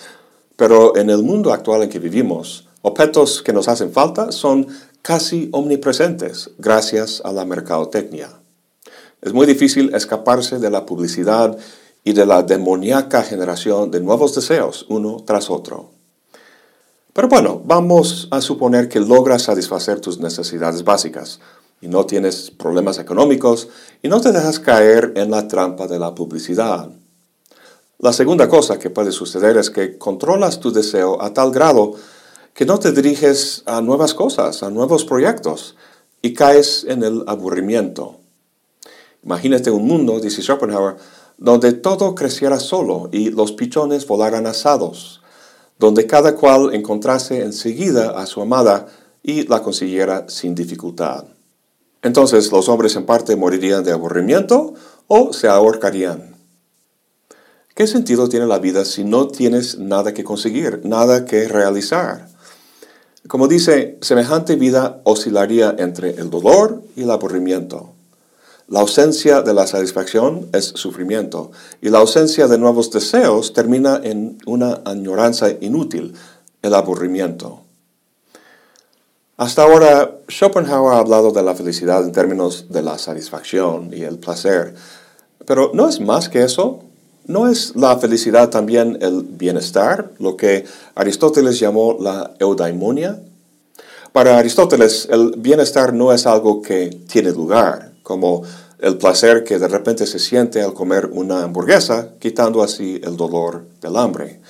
pero 0.56 0.96
en 0.96 1.10
el 1.10 1.24
mundo 1.24 1.54
actual 1.54 1.84
en 1.84 1.90
que 1.90 2.00
vivimos, 2.00 2.68
objetos 2.82 3.42
que 3.42 3.54
nos 3.54 3.68
hacen 3.68 3.92
falta 3.92 4.32
son 4.32 4.68
casi 5.02 5.50
omnipresentes 5.52 6.52
gracias 6.58 7.22
a 7.26 7.32
la 7.32 7.46
mercadotecnia. 7.46 8.30
Es 9.22 9.34
muy 9.34 9.46
difícil 9.46 9.94
escaparse 9.94 10.60
de 10.60 10.70
la 10.70 10.86
publicidad 10.86 11.58
y 12.04 12.14
de 12.14 12.26
la 12.26 12.44
demoníaca 12.44 13.24
generación 13.24 13.92
de 13.92 14.00
nuevos 14.00 14.36
deseos 14.36 14.86
uno 14.90 15.24
tras 15.26 15.50
otro. 15.50 15.95
Pero 17.16 17.30
bueno, 17.30 17.62
vamos 17.64 18.28
a 18.30 18.42
suponer 18.42 18.90
que 18.90 19.00
logras 19.00 19.44
satisfacer 19.44 20.02
tus 20.02 20.20
necesidades 20.20 20.84
básicas, 20.84 21.40
y 21.80 21.88
no 21.88 22.06
tienes 22.06 22.52
problemas 22.52 23.00
económicos 23.00 23.70
y 24.02 24.10
no 24.10 24.20
te 24.20 24.32
dejas 24.32 24.60
caer 24.60 25.14
en 25.16 25.32
la 25.32 25.48
trampa 25.48 25.88
de 25.88 25.98
la 25.98 26.14
publicidad. 26.14 26.90
La 28.00 28.12
segunda 28.12 28.50
cosa 28.50 28.80
que 28.80 28.90
puede 28.90 29.12
suceder 29.12 29.56
es 29.56 29.70
que 29.70 29.98
controlas 29.98 30.60
tu 30.60 30.74
deseo 30.74 31.22
a 31.22 31.34
tal 31.34 31.52
grado 31.52 31.94
que 32.54 32.66
no 32.66 32.80
te 32.80 32.92
diriges 32.92 33.64
a 33.66 33.80
nuevas 33.82 34.14
cosas, 34.14 34.64
a 34.64 34.70
nuevos 34.70 35.06
proyectos 35.06 35.76
y 36.22 36.34
caes 36.34 36.86
en 36.88 37.04
el 37.04 37.24
aburrimiento. 37.28 38.18
Imagínate 39.24 39.72
un 39.72 39.88
mundo, 39.88 40.20
dice 40.20 40.42
Schopenhauer, 40.42 40.98
donde 41.38 41.72
todo 41.72 42.16
creciera 42.16 42.60
solo 42.60 43.10
y 43.12 43.30
los 43.30 43.52
pichones 43.54 44.06
volaran 44.06 44.48
asados, 44.48 45.22
donde 45.80 46.08
cada 46.08 46.36
cual 46.36 46.74
encontrase 46.74 47.44
enseguida 47.44 48.12
a 48.20 48.26
su 48.26 48.42
amada 48.42 48.88
y 49.24 49.48
la 49.48 49.62
consiguiera 49.62 50.26
sin 50.30 50.56
dificultad. 50.56 51.26
Entonces 52.02 52.52
los 52.52 52.70
hombres 52.70 52.96
en 52.96 53.06
parte 53.06 53.36
morirían 53.36 53.84
de 53.84 53.92
aburrimiento 53.92 54.74
o 55.08 55.34
se 55.34 55.48
ahorcarían. 55.48 56.36
¿Qué 57.74 57.88
sentido 57.88 58.30
tiene 58.30 58.46
la 58.46 58.60
vida 58.60 58.86
si 58.86 59.04
no 59.04 59.28
tienes 59.28 59.80
nada 59.80 60.14
que 60.14 60.24
conseguir, 60.24 60.82
nada 60.86 61.26
que 61.26 61.48
realizar? 61.48 62.30
Como 63.28 63.48
dice, 63.48 63.98
semejante 64.02 64.56
vida 64.56 65.02
oscilaría 65.04 65.76
entre 65.80 66.12
el 66.12 66.30
dolor 66.30 66.84
y 66.96 67.02
el 67.04 67.12
aburrimiento. 67.12 67.95
La 68.68 68.80
ausencia 68.80 69.42
de 69.44 69.54
la 69.54 69.68
satisfacción 69.68 70.50
es 70.52 70.66
sufrimiento 70.66 71.52
y 71.82 71.90
la 71.90 72.00
ausencia 72.00 72.48
de 72.48 72.58
nuevos 72.58 72.90
deseos 72.90 73.54
termina 73.54 74.02
en 74.04 74.40
una 74.48 74.82
añoranza 74.86 75.52
inútil, 75.62 76.16
el 76.64 76.74
aburrimiento. 76.74 77.62
Hasta 79.38 79.62
ahora, 79.62 80.18
Schopenhauer 80.28 80.94
ha 80.94 81.00
hablado 81.00 81.32
de 81.32 81.44
la 81.44 81.54
felicidad 81.54 82.04
en 82.04 82.12
términos 82.12 82.66
de 82.70 82.82
la 82.82 82.98
satisfacción 82.98 83.92
y 83.94 84.02
el 84.02 84.18
placer, 84.18 84.74
pero 85.46 85.70
¿no 85.76 85.88
es 85.88 86.00
más 86.00 86.28
que 86.28 86.42
eso? 86.42 86.80
¿No 87.28 87.48
es 87.48 87.76
la 87.76 87.98
felicidad 87.98 88.50
también 88.50 88.98
el 89.02 89.22
bienestar, 89.22 90.12
lo 90.18 90.38
que 90.38 90.66
Aristóteles 90.96 91.60
llamó 91.60 91.98
la 92.00 92.32
eudaimonia? 92.40 93.20
Para 94.12 94.40
Aristóteles, 94.40 95.08
el 95.12 95.34
bienestar 95.38 95.94
no 95.94 96.14
es 96.14 96.26
algo 96.26 96.62
que 96.64 96.88
tiene 97.08 97.32
lugar, 97.32 97.95
como 98.06 98.44
el 98.78 99.00
placer 99.00 99.44
que 99.44 99.58
de 99.58 99.68
repente 99.68 100.06
se 100.06 100.20
siente 100.20 100.62
al 100.62 100.76
comer 100.76 101.10
una 101.12 101.44
hamburguesa, 101.44 102.10
quitando 102.20 102.62
así 102.62 103.02
el 103.04 103.18
dolor 103.18 103.66
del 103.82 103.98
hambre. 103.98 104.42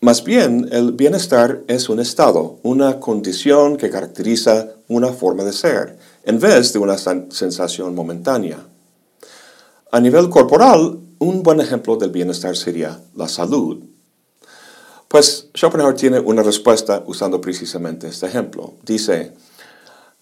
Más 0.00 0.24
bien, 0.24 0.70
el 0.72 0.92
bienestar 0.92 1.60
es 1.68 1.90
un 1.90 2.00
estado, 2.00 2.58
una 2.62 2.98
condición 2.98 3.76
que 3.76 3.90
caracteriza 3.90 4.68
una 4.88 5.08
forma 5.08 5.44
de 5.44 5.52
ser, 5.52 5.98
en 6.24 6.40
vez 6.40 6.72
de 6.72 6.78
una 6.78 6.96
sensación 6.96 7.94
momentánea. 7.94 8.58
A 9.90 10.00
nivel 10.00 10.30
corporal, 10.30 10.98
un 11.18 11.42
buen 11.42 11.60
ejemplo 11.60 11.96
del 11.96 12.10
bienestar 12.10 12.56
sería 12.56 12.98
la 13.14 13.28
salud. 13.28 13.84
Pues 15.08 15.50
Schopenhauer 15.54 15.94
tiene 15.94 16.20
una 16.20 16.42
respuesta 16.42 17.04
usando 17.06 17.38
precisamente 17.38 18.08
este 18.08 18.28
ejemplo. 18.28 18.72
Dice, 18.82 19.34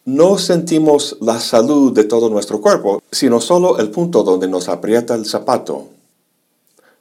no 0.04 0.38
sentimos 0.38 1.18
la 1.20 1.40
salud 1.40 1.92
de 1.92 2.04
todo 2.04 2.30
nuestro 2.30 2.60
cuerpo, 2.60 3.02
sino 3.10 3.40
solo 3.40 3.78
el 3.78 3.90
punto 3.90 4.22
donde 4.22 4.48
nos 4.48 4.68
aprieta 4.68 5.14
el 5.14 5.26
zapato. 5.26 5.88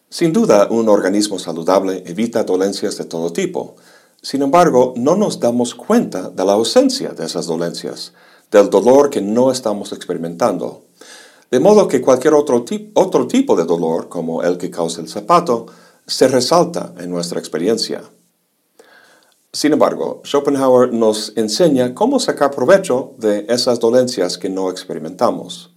Sin 0.10 0.34
duda, 0.34 0.68
un 0.70 0.90
organismo 0.90 1.40
saludable 1.40 2.04
evita 2.06 2.44
dolencias 2.44 2.98
de 2.98 3.06
todo 3.06 3.32
tipo. 3.32 3.76
Sin 4.22 4.42
embargo, 4.42 4.94
no 4.98 5.16
nos 5.16 5.40
damos 5.40 5.76
cuenta 5.76 6.30
de 6.30 6.44
la 6.44 6.54
ausencia 6.54 7.10
de 7.10 7.26
esas 7.26 7.46
dolencias, 7.46 8.14
del 8.52 8.70
dolor 8.70 9.10
que 9.10 9.22
no 9.22 9.52
estamos 9.52 9.94
experimentando. 9.94 10.84
De 11.52 11.60
modo 11.60 11.88
que 11.88 12.02
cualquier 12.02 12.34
otro, 12.34 12.64
tipo 12.64 13.56
de 13.56 13.64
dolor, 13.64 14.10
como 14.10 14.44
el 14.44 14.58
que 14.58 14.70
causa 14.70 15.02
el 15.02 15.08
zapato, 15.08 15.68
se 16.06 16.28
resalta 16.28 16.94
en 17.00 17.10
nuestra 17.10 17.40
experiencia. 17.40 18.04
Sin 19.52 19.74
embargo, 19.74 20.22
Schopenhauer 20.24 20.94
nos 20.94 21.34
enseña 21.36 21.96
cómo 21.96 22.20
sacar 22.20 22.52
provecho 22.52 23.16
de 23.18 23.48
esas 23.50 23.80
dolencias 23.80 24.38
que 24.38 24.48
no 24.48 24.70
experimentamos. 24.70 25.74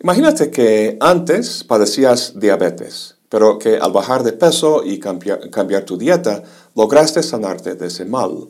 Imagínate 0.00 0.50
que 0.50 0.98
antes 1.00 1.64
padecías 1.64 2.38
diabetes, 2.38 3.16
pero 3.30 3.58
que 3.58 3.78
al 3.78 3.92
bajar 3.92 4.22
de 4.22 4.34
peso 4.34 4.82
y 4.84 4.98
cambiar, 4.98 5.84
tu 5.86 5.96
dieta, 5.96 6.42
lograste 6.74 7.22
sanarte 7.22 7.74
de 7.74 7.86
ese 7.86 8.04
mal. 8.04 8.48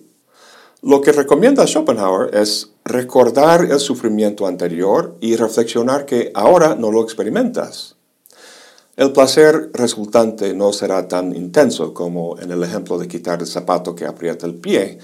Lo 0.81 1.01
que 1.01 1.12
recomienda 1.12 1.65
Schopenhauer 1.65 2.35
es 2.35 2.73
recordar 2.85 3.71
el 3.71 3.79
sufrimiento 3.79 4.49
anterior 4.49 5.17
y 5.21 5.37
reflexionar 5.37 6.07
que 6.07 6.33
ahora 6.35 6.75
no 6.75 6.91
lo 6.91 7.05
experimentas. 7.05 7.95
El 8.94 9.12
placer 9.12 9.70
resultante 9.72 10.52
no 10.52 10.72
será 10.74 11.09
tan 11.09 11.35
intenso 11.35 11.94
como 11.94 12.38
en 12.38 12.50
el 12.50 12.62
ejemplo 12.62 12.98
de 12.98 13.09
quitar 13.09 13.40
el 13.40 13.46
zapato 13.46 13.94
que 13.94 14.05
aprieta 14.05 14.46
el 14.46 14.57
pie, 14.57 14.98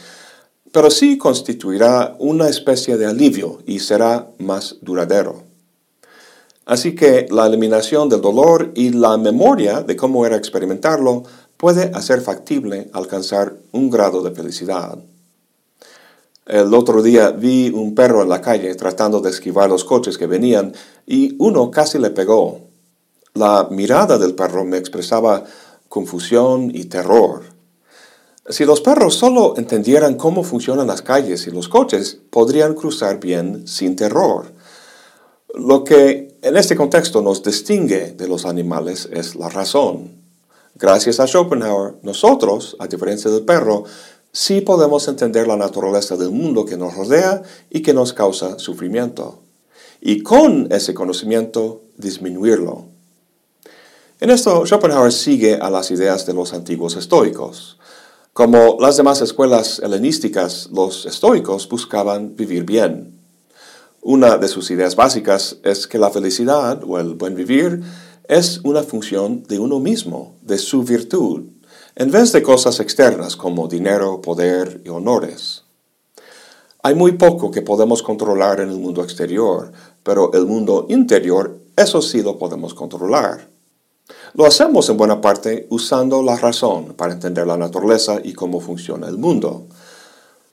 pero 0.72 0.90
sí 0.90 1.16
constituirá 1.16 2.14
una 2.18 2.50
especie 2.50 2.98
de 2.98 3.06
alivio 3.06 3.62
y 3.66 3.78
será 3.78 4.28
más 4.38 4.76
duradero. 4.82 5.42
Así 6.66 6.94
que 6.94 7.28
la 7.30 7.46
eliminación 7.46 8.10
del 8.10 8.20
dolor 8.20 8.72
y 8.74 8.90
la 8.90 9.16
memoria 9.16 9.80
de 9.80 9.96
cómo 9.96 10.26
era 10.26 10.36
experimentarlo 10.36 11.22
puede 11.56 11.90
hacer 11.94 12.20
factible 12.20 12.90
alcanzar 12.92 13.54
un 13.72 13.88
grado 13.88 14.22
de 14.22 14.32
felicidad. 14.32 14.98
El 16.44 16.74
otro 16.74 17.02
día 17.02 17.30
vi 17.30 17.70
un 17.70 17.94
perro 17.94 18.22
en 18.22 18.28
la 18.28 18.42
calle 18.42 18.74
tratando 18.74 19.22
de 19.22 19.30
esquivar 19.30 19.70
los 19.70 19.84
coches 19.84 20.18
que 20.18 20.26
venían 20.26 20.74
y 21.06 21.36
uno 21.38 21.70
casi 21.70 21.98
le 21.98 22.10
pegó. 22.10 22.67
La 23.38 23.68
mirada 23.70 24.18
del 24.18 24.34
perro 24.34 24.64
me 24.64 24.78
expresaba 24.78 25.44
confusión 25.88 26.72
y 26.74 26.86
terror. 26.86 27.42
Si 28.48 28.64
los 28.64 28.80
perros 28.80 29.14
solo 29.14 29.54
entendieran 29.56 30.16
cómo 30.16 30.42
funcionan 30.42 30.88
las 30.88 31.02
calles 31.02 31.46
y 31.46 31.52
los 31.52 31.68
coches, 31.68 32.18
podrían 32.30 32.74
cruzar 32.74 33.20
bien 33.20 33.68
sin 33.68 33.94
terror. 33.94 34.46
Lo 35.54 35.84
que 35.84 36.36
en 36.42 36.56
este 36.56 36.74
contexto 36.74 37.22
nos 37.22 37.44
distingue 37.44 38.10
de 38.10 38.26
los 38.26 38.44
animales 38.44 39.08
es 39.12 39.36
la 39.36 39.48
razón. 39.48 40.14
Gracias 40.74 41.20
a 41.20 41.28
Schopenhauer, 41.28 41.94
nosotros, 42.02 42.76
a 42.80 42.88
diferencia 42.88 43.30
del 43.30 43.44
perro, 43.44 43.84
sí 44.32 44.62
podemos 44.62 45.06
entender 45.06 45.46
la 45.46 45.56
naturaleza 45.56 46.16
del 46.16 46.32
mundo 46.32 46.64
que 46.64 46.76
nos 46.76 46.96
rodea 46.96 47.44
y 47.70 47.82
que 47.82 47.94
nos 47.94 48.12
causa 48.12 48.58
sufrimiento. 48.58 49.38
Y 50.00 50.24
con 50.24 50.72
ese 50.72 50.92
conocimiento 50.92 51.82
disminuirlo. 51.96 52.87
En 54.20 54.30
esto, 54.30 54.66
Schopenhauer 54.66 55.12
sigue 55.12 55.54
a 55.54 55.70
las 55.70 55.92
ideas 55.92 56.26
de 56.26 56.34
los 56.34 56.52
antiguos 56.52 56.96
estoicos. 56.96 57.78
Como 58.32 58.76
las 58.80 58.96
demás 58.96 59.20
escuelas 59.20 59.78
helenísticas, 59.78 60.70
los 60.72 61.06
estoicos 61.06 61.68
buscaban 61.68 62.34
vivir 62.34 62.64
bien. 62.64 63.16
Una 64.02 64.36
de 64.36 64.48
sus 64.48 64.72
ideas 64.72 64.96
básicas 64.96 65.58
es 65.62 65.86
que 65.86 65.98
la 65.98 66.10
felicidad 66.10 66.82
o 66.84 66.98
el 66.98 67.14
buen 67.14 67.36
vivir 67.36 67.80
es 68.26 68.60
una 68.64 68.82
función 68.82 69.44
de 69.44 69.60
uno 69.60 69.78
mismo, 69.78 70.34
de 70.42 70.58
su 70.58 70.82
virtud, 70.82 71.44
en 71.94 72.10
vez 72.10 72.32
de 72.32 72.42
cosas 72.42 72.80
externas 72.80 73.36
como 73.36 73.68
dinero, 73.68 74.20
poder 74.20 74.80
y 74.84 74.88
honores. 74.88 75.62
Hay 76.82 76.96
muy 76.96 77.12
poco 77.12 77.52
que 77.52 77.62
podemos 77.62 78.02
controlar 78.02 78.58
en 78.58 78.70
el 78.70 78.78
mundo 78.78 79.04
exterior, 79.04 79.70
pero 80.02 80.32
el 80.32 80.44
mundo 80.44 80.86
interior, 80.88 81.56
eso 81.76 82.02
sí 82.02 82.20
lo 82.20 82.36
podemos 82.36 82.74
controlar. 82.74 83.57
Lo 84.34 84.46
hacemos 84.46 84.88
en 84.88 84.96
buena 84.96 85.20
parte 85.20 85.66
usando 85.70 86.22
la 86.22 86.36
razón 86.36 86.94
para 86.94 87.12
entender 87.12 87.46
la 87.46 87.56
naturaleza 87.56 88.18
y 88.22 88.34
cómo 88.34 88.60
funciona 88.60 89.08
el 89.08 89.18
mundo. 89.18 89.64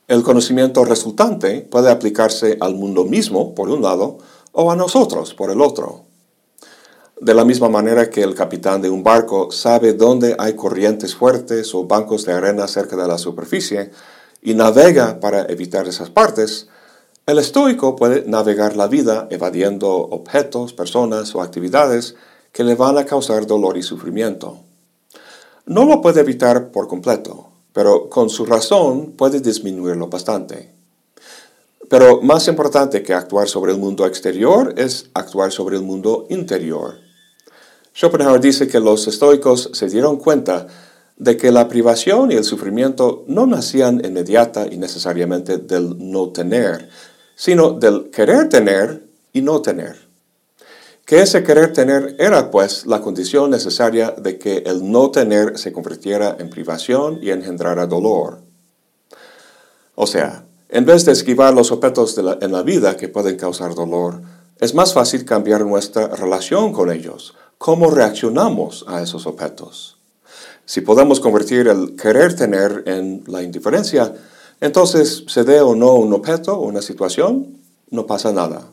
El 0.07 0.23
conocimiento 0.23 0.85
resultante 0.85 1.61
puede 1.61 1.89
aplicarse 1.89 2.57
al 2.61 2.75
mundo 2.75 3.05
mismo, 3.05 3.55
por 3.55 3.69
un 3.69 3.81
lado, 3.81 4.17
o 4.51 4.71
a 4.71 4.75
nosotros, 4.75 5.33
por 5.33 5.51
el 5.51 5.61
otro. 5.61 6.03
De 7.19 7.33
la 7.33 7.45
misma 7.45 7.69
manera 7.69 8.09
que 8.09 8.21
el 8.21 8.35
capitán 8.35 8.81
de 8.81 8.89
un 8.89 9.03
barco 9.03 9.51
sabe 9.51 9.93
dónde 9.93 10.35
hay 10.37 10.53
corrientes 10.53 11.15
fuertes 11.15 11.73
o 11.73 11.85
bancos 11.85 12.25
de 12.25 12.33
arena 12.33 12.67
cerca 12.67 12.95
de 12.95 13.07
la 13.07 13.17
superficie 13.17 13.91
y 14.41 14.53
navega 14.53 15.19
para 15.19 15.45
evitar 15.45 15.87
esas 15.87 16.09
partes, 16.09 16.67
el 17.25 17.39
estoico 17.39 17.95
puede 17.95 18.25
navegar 18.27 18.75
la 18.75 18.87
vida 18.87 19.27
evadiendo 19.31 19.89
objetos, 19.91 20.73
personas 20.73 21.33
o 21.33 21.41
actividades 21.41 22.15
que 22.55 22.63
le 22.63 22.75
van 22.75 22.97
a 22.97 23.03
causar 23.03 23.45
dolor 23.45 23.75
y 23.77 23.83
sufrimiento. 23.83 24.59
No 25.65 25.83
lo 25.83 26.01
puede 26.01 26.21
evitar 26.21 26.71
por 26.71 26.87
completo, 26.87 27.49
pero 27.73 28.09
con 28.09 28.29
su 28.29 28.45
razón 28.45 29.11
puede 29.17 29.41
disminuirlo 29.41 30.07
bastante. 30.07 30.71
Pero 31.89 32.21
más 32.21 32.47
importante 32.47 33.03
que 33.03 33.13
actuar 33.13 33.49
sobre 33.49 33.73
el 33.73 33.77
mundo 33.77 34.05
exterior 34.05 34.73
es 34.77 35.09
actuar 35.13 35.51
sobre 35.51 35.75
el 35.75 35.83
mundo 35.83 36.27
interior. 36.29 36.95
Schopenhauer 37.93 38.39
dice 38.39 38.69
que 38.69 38.79
los 38.79 39.05
estoicos 39.05 39.71
se 39.73 39.89
dieron 39.89 40.15
cuenta 40.15 40.65
de 41.17 41.35
que 41.35 41.51
la 41.51 41.67
privación 41.67 42.31
y 42.31 42.35
el 42.35 42.45
sufrimiento 42.45 43.25
no 43.27 43.45
nacían 43.45 44.01
inmediata 44.05 44.65
y 44.71 44.77
necesariamente 44.77 45.57
del 45.57 45.97
no 45.99 46.29
tener, 46.29 46.87
sino 47.35 47.71
del 47.71 48.11
querer 48.11 48.47
tener 48.47 49.03
y 49.33 49.41
no 49.41 49.61
tener 49.61 50.04
que 51.05 51.21
ese 51.21 51.43
querer 51.43 51.71
tener 51.71 52.15
era 52.17 52.49
pues 52.49 52.87
la 52.87 53.01
condición 53.01 53.51
necesaria 53.51 54.11
de 54.17 54.39
que 54.39 54.63
el 54.65 54.91
no 54.91 55.11
tener 55.11 55.57
se 55.59 55.71
convirtiera 55.71 56.35
en 56.39 56.49
privación 56.49 57.19
y 57.21 57.29
engendrara 57.29 57.85
dolor. 57.85 58.39
O 59.93 60.07
sea, 60.07 60.45
en 60.69 60.85
vez 60.85 61.05
de 61.05 61.11
esquivar 61.11 61.53
los 61.53 61.71
objetos 61.71 62.17
en 62.17 62.51
la 62.51 62.63
vida 62.63 62.97
que 62.97 63.07
pueden 63.07 63.37
causar 63.37 63.75
dolor, 63.75 64.19
es 64.59 64.73
más 64.73 64.93
fácil 64.93 65.25
cambiar 65.25 65.63
nuestra 65.63 66.07
relación 66.07 66.73
con 66.73 66.91
ellos, 66.91 67.35
cómo 67.59 67.91
reaccionamos 67.91 68.83
a 68.87 69.01
esos 69.01 69.27
objetos. 69.27 69.97
Si 70.65 70.81
podemos 70.81 71.19
convertir 71.19 71.67
el 71.67 71.95
querer 71.95 72.35
tener 72.35 72.83
en 72.87 73.23
la 73.27 73.43
indiferencia, 73.43 74.11
entonces 74.59 75.23
se 75.27 75.43
dé 75.43 75.61
o 75.61 75.75
no 75.75 75.93
un 75.93 76.13
objeto 76.13 76.57
o 76.57 76.65
una 76.65 76.81
situación, 76.81 77.57
no 77.91 78.07
pasa 78.07 78.31
nada. 78.31 78.63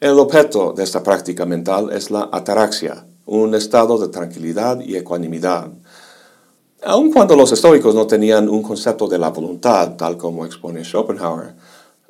El 0.00 0.18
objeto 0.18 0.72
de 0.72 0.82
esta 0.82 1.02
práctica 1.02 1.44
mental 1.44 1.92
es 1.92 2.10
la 2.10 2.30
ataraxia, 2.32 3.04
un 3.26 3.54
estado 3.54 3.98
de 3.98 4.08
tranquilidad 4.08 4.80
y 4.80 4.96
ecuanimidad. 4.96 5.68
Aun 6.82 7.12
cuando 7.12 7.36
los 7.36 7.52
estoicos 7.52 7.94
no 7.94 8.06
tenían 8.06 8.48
un 8.48 8.62
concepto 8.62 9.06
de 9.08 9.18
la 9.18 9.28
voluntad, 9.28 9.96
tal 9.96 10.16
como 10.16 10.46
expone 10.46 10.82
Schopenhauer, 10.84 11.54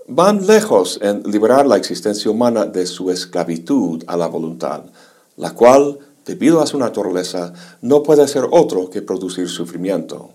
van 0.07 0.47
lejos 0.47 1.01
en 1.03 1.25
liberar 1.25 1.67
la 1.67 1.79
existencia 1.79 2.31
humana 2.31 2.65
de 2.65 2.87
su 2.87 3.11
esclavitud 3.11 4.05
a 4.07 4.17
la 4.17 4.29
voluntad, 4.29 4.85
la 5.37 5.53
cual, 5.53 5.99
debido 6.25 6.61
a 6.61 6.69
su 6.69 6.79
naturaleza, 6.79 7.53
no 7.81 8.05
puede 8.05 8.29
ser 8.29 8.45
otro 8.53 8.89
que 8.89 9.03
producir 9.03 9.49
sufrimiento. 9.49 10.31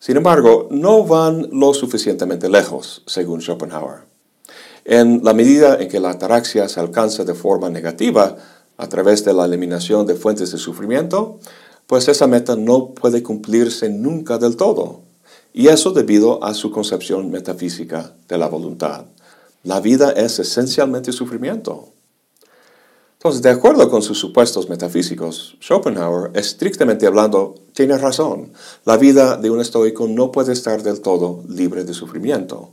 Sin 0.00 0.16
embargo, 0.16 0.66
no 0.72 1.04
van 1.04 1.48
lo 1.52 1.72
suficientemente 1.74 2.48
lejos, 2.48 3.04
según 3.06 3.40
Schopenhauer. 3.40 4.13
En 4.84 5.24
la 5.24 5.32
medida 5.32 5.80
en 5.80 5.88
que 5.88 5.98
la 5.98 6.10
ataraxia 6.10 6.68
se 6.68 6.78
alcanza 6.78 7.24
de 7.24 7.34
forma 7.34 7.70
negativa 7.70 8.36
a 8.76 8.88
través 8.88 9.24
de 9.24 9.32
la 9.32 9.46
eliminación 9.46 10.06
de 10.06 10.14
fuentes 10.14 10.52
de 10.52 10.58
sufrimiento, 10.58 11.38
pues 11.86 12.08
esa 12.08 12.26
meta 12.26 12.54
no 12.56 12.90
puede 12.90 13.22
cumplirse 13.22 13.88
nunca 13.88 14.36
del 14.36 14.56
todo. 14.56 15.00
Y 15.54 15.68
eso 15.68 15.92
debido 15.92 16.42
a 16.44 16.52
su 16.52 16.70
concepción 16.70 17.30
metafísica 17.30 18.14
de 18.28 18.36
la 18.36 18.48
voluntad. 18.48 19.06
La 19.62 19.80
vida 19.80 20.10
es 20.10 20.38
esencialmente 20.38 21.12
sufrimiento. 21.12 21.88
Entonces, 23.14 23.40
de 23.40 23.48
acuerdo 23.48 23.88
con 23.88 24.02
sus 24.02 24.18
supuestos 24.18 24.68
metafísicos, 24.68 25.56
Schopenhauer, 25.62 26.30
estrictamente 26.34 27.06
hablando, 27.06 27.54
tiene 27.72 27.96
razón. 27.96 28.52
La 28.84 28.98
vida 28.98 29.38
de 29.38 29.48
un 29.48 29.62
estoico 29.62 30.06
no 30.06 30.30
puede 30.30 30.52
estar 30.52 30.82
del 30.82 31.00
todo 31.00 31.42
libre 31.48 31.84
de 31.84 31.94
sufrimiento. 31.94 32.72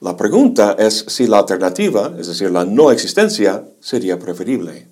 La 0.00 0.16
pregunta 0.16 0.76
es 0.78 1.04
si 1.08 1.26
la 1.26 1.40
alternativa, 1.40 2.14
es 2.18 2.26
decir, 2.26 2.50
la 2.50 2.64
no 2.64 2.90
existencia, 2.90 3.64
sería 3.80 4.18
preferible. 4.18 4.88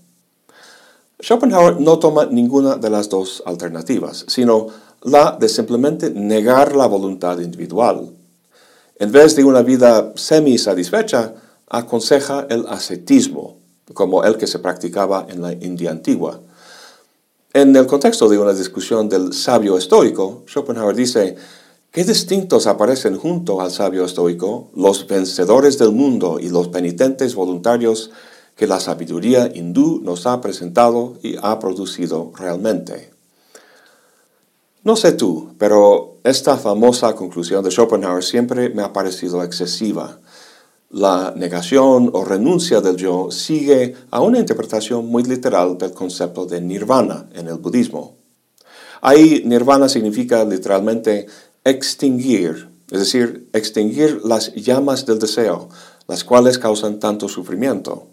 Schopenhauer 1.20 1.80
no 1.80 1.98
toma 1.98 2.26
ninguna 2.26 2.76
de 2.76 2.90
las 2.90 3.08
dos 3.08 3.42
alternativas, 3.46 4.26
sino 4.28 4.66
la 5.02 5.36
de 5.40 5.48
simplemente 5.48 6.10
negar 6.10 6.76
la 6.76 6.86
voluntad 6.86 7.38
individual. 7.38 8.10
En 8.98 9.10
vez 9.10 9.34
de 9.34 9.44
una 9.44 9.62
vida 9.62 10.12
semi-satisfecha, 10.14 11.34
aconseja 11.70 12.46
el 12.50 12.66
ascetismo, 12.68 13.56
como 13.94 14.24
el 14.24 14.36
que 14.36 14.46
se 14.46 14.58
practicaba 14.58 15.26
en 15.30 15.40
la 15.40 15.52
India 15.54 15.90
antigua. 15.90 16.40
En 17.54 17.74
el 17.74 17.86
contexto 17.86 18.28
de 18.28 18.38
una 18.38 18.52
discusión 18.52 19.08
del 19.08 19.32
sabio 19.32 19.78
estoico, 19.78 20.44
Schopenhauer 20.46 20.94
dice, 20.94 21.36
Qué 21.98 22.04
distintos 22.04 22.68
aparecen 22.68 23.18
junto 23.18 23.60
al 23.60 23.72
sabio 23.72 24.04
estoico 24.04 24.70
los 24.76 25.08
vencedores 25.08 25.78
del 25.78 25.90
mundo 25.90 26.38
y 26.40 26.48
los 26.48 26.68
penitentes 26.68 27.34
voluntarios 27.34 28.12
que 28.54 28.68
la 28.68 28.78
sabiduría 28.78 29.50
hindú 29.52 30.00
nos 30.04 30.24
ha 30.24 30.40
presentado 30.40 31.16
y 31.24 31.34
ha 31.42 31.58
producido 31.58 32.30
realmente. 32.36 33.10
No 34.84 34.94
sé 34.94 35.10
tú, 35.10 35.54
pero 35.58 36.18
esta 36.22 36.56
famosa 36.56 37.16
conclusión 37.16 37.64
de 37.64 37.72
Schopenhauer 37.72 38.22
siempre 38.22 38.68
me 38.68 38.82
ha 38.82 38.92
parecido 38.92 39.42
excesiva. 39.42 40.20
La 40.90 41.34
negación 41.36 42.10
o 42.12 42.24
renuncia 42.24 42.80
del 42.80 42.96
yo 42.96 43.32
sigue 43.32 43.96
a 44.12 44.20
una 44.20 44.38
interpretación 44.38 45.04
muy 45.06 45.24
literal 45.24 45.76
del 45.76 45.90
concepto 45.90 46.46
de 46.46 46.60
nirvana 46.60 47.28
en 47.34 47.48
el 47.48 47.56
budismo. 47.56 48.18
Ahí 49.00 49.42
nirvana 49.44 49.88
significa 49.88 50.44
literalmente 50.44 51.26
extinguir, 51.64 52.68
es 52.90 52.98
decir, 53.00 53.48
extinguir 53.52 54.20
las 54.24 54.54
llamas 54.54 55.06
del 55.06 55.18
deseo, 55.18 55.68
las 56.06 56.24
cuales 56.24 56.58
causan 56.58 57.00
tanto 57.00 57.28
sufrimiento. 57.28 58.06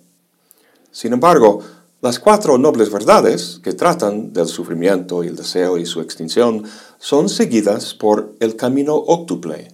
Sin 0.91 1.13
embargo, 1.13 1.61
las 2.01 2.19
cuatro 2.19 2.57
nobles 2.57 2.91
verdades 2.91 3.59
que 3.63 3.73
tratan 3.73 4.31
del 4.31 4.47
sufrimiento 4.47 5.23
y 5.23 5.27
el 5.27 5.35
deseo 5.35 5.77
y 5.77 5.85
su 5.85 6.01
extinción 6.01 6.63
son 6.99 7.29
seguidas 7.29 7.93
por 7.93 8.35
el 8.39 8.55
camino 8.55 8.95
óctuple, 8.95 9.71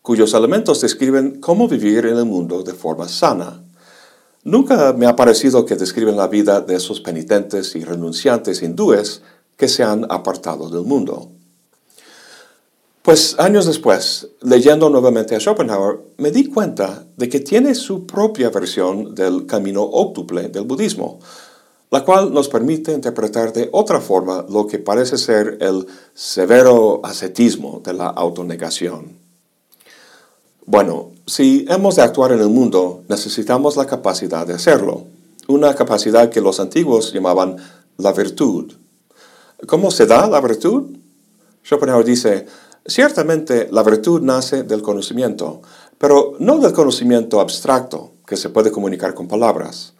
cuyos 0.00 0.32
elementos 0.32 0.80
describen 0.80 1.40
cómo 1.40 1.68
vivir 1.68 2.06
en 2.06 2.16
el 2.16 2.24
mundo 2.24 2.62
de 2.62 2.72
forma 2.72 3.08
sana. 3.08 3.62
Nunca 4.42 4.92
me 4.92 5.06
ha 5.06 5.16
parecido 5.16 5.66
que 5.66 5.74
describen 5.74 6.16
la 6.16 6.28
vida 6.28 6.60
de 6.60 6.76
esos 6.76 7.00
penitentes 7.00 7.74
y 7.74 7.84
renunciantes 7.84 8.62
hindúes 8.62 9.22
que 9.56 9.68
se 9.68 9.82
han 9.82 10.06
apartado 10.10 10.70
del 10.70 10.84
mundo. 10.84 11.32
Pues 13.06 13.36
años 13.38 13.66
después, 13.66 14.26
leyendo 14.42 14.90
nuevamente 14.90 15.36
a 15.36 15.38
Schopenhauer, 15.38 16.00
me 16.16 16.32
di 16.32 16.48
cuenta 16.48 17.04
de 17.16 17.28
que 17.28 17.38
tiene 17.38 17.76
su 17.76 18.04
propia 18.04 18.50
versión 18.50 19.14
del 19.14 19.46
camino 19.46 19.84
óctuple 19.84 20.48
del 20.48 20.64
budismo, 20.64 21.20
la 21.92 22.04
cual 22.04 22.34
nos 22.34 22.48
permite 22.48 22.90
interpretar 22.90 23.52
de 23.52 23.68
otra 23.70 24.00
forma 24.00 24.44
lo 24.50 24.66
que 24.66 24.80
parece 24.80 25.18
ser 25.18 25.56
el 25.60 25.86
severo 26.14 27.00
ascetismo 27.04 27.80
de 27.84 27.92
la 27.92 28.08
autonegación. 28.08 29.16
Bueno, 30.64 31.12
si 31.28 31.64
hemos 31.68 31.94
de 31.94 32.02
actuar 32.02 32.32
en 32.32 32.40
el 32.40 32.48
mundo, 32.48 33.04
necesitamos 33.08 33.76
la 33.76 33.86
capacidad 33.86 34.44
de 34.44 34.54
hacerlo, 34.54 35.04
una 35.46 35.76
capacidad 35.76 36.28
que 36.28 36.40
los 36.40 36.58
antiguos 36.58 37.12
llamaban 37.12 37.54
la 37.98 38.12
virtud. 38.12 38.72
¿Cómo 39.68 39.92
se 39.92 40.06
da 40.06 40.26
la 40.26 40.40
virtud? 40.40 40.86
Schopenhauer 41.62 42.04
dice, 42.04 42.46
ciertamente 42.86 43.68
la 43.70 43.82
virtud 43.82 44.22
nace 44.22 44.62
del 44.62 44.82
conocimiento, 44.82 45.62
pero 45.98 46.34
no 46.38 46.58
del 46.58 46.72
conocimiento 46.72 47.40
abstracto 47.40 48.12
que 48.26 48.36
se 48.36 48.48
puede 48.48 48.70
comunicar 48.70 49.14
con 49.14 49.28
palabras. 49.28 49.94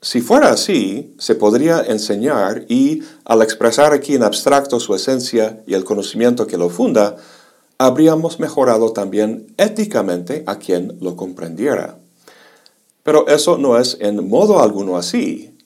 Si 0.00 0.20
fuera 0.20 0.50
así, 0.50 1.14
se 1.18 1.34
podría 1.34 1.80
enseñar 1.80 2.64
y, 2.68 3.02
al 3.24 3.42
expresar 3.42 3.92
aquí 3.92 4.14
en 4.14 4.22
abstracto 4.22 4.78
su 4.78 4.94
esencia 4.94 5.62
y 5.66 5.74
el 5.74 5.84
conocimiento 5.84 6.46
que 6.46 6.56
lo 6.56 6.70
funda, 6.70 7.16
habríamos 7.78 8.38
mejorado 8.38 8.92
también 8.92 9.52
éticamente 9.56 10.44
a 10.46 10.56
quien 10.56 10.98
lo 11.00 11.16
comprendiera. 11.16 11.98
Pero 13.02 13.26
eso 13.26 13.58
no 13.58 13.78
es 13.78 13.96
en 14.00 14.28
modo 14.28 14.62
alguno 14.62 14.96
así. 14.96 15.56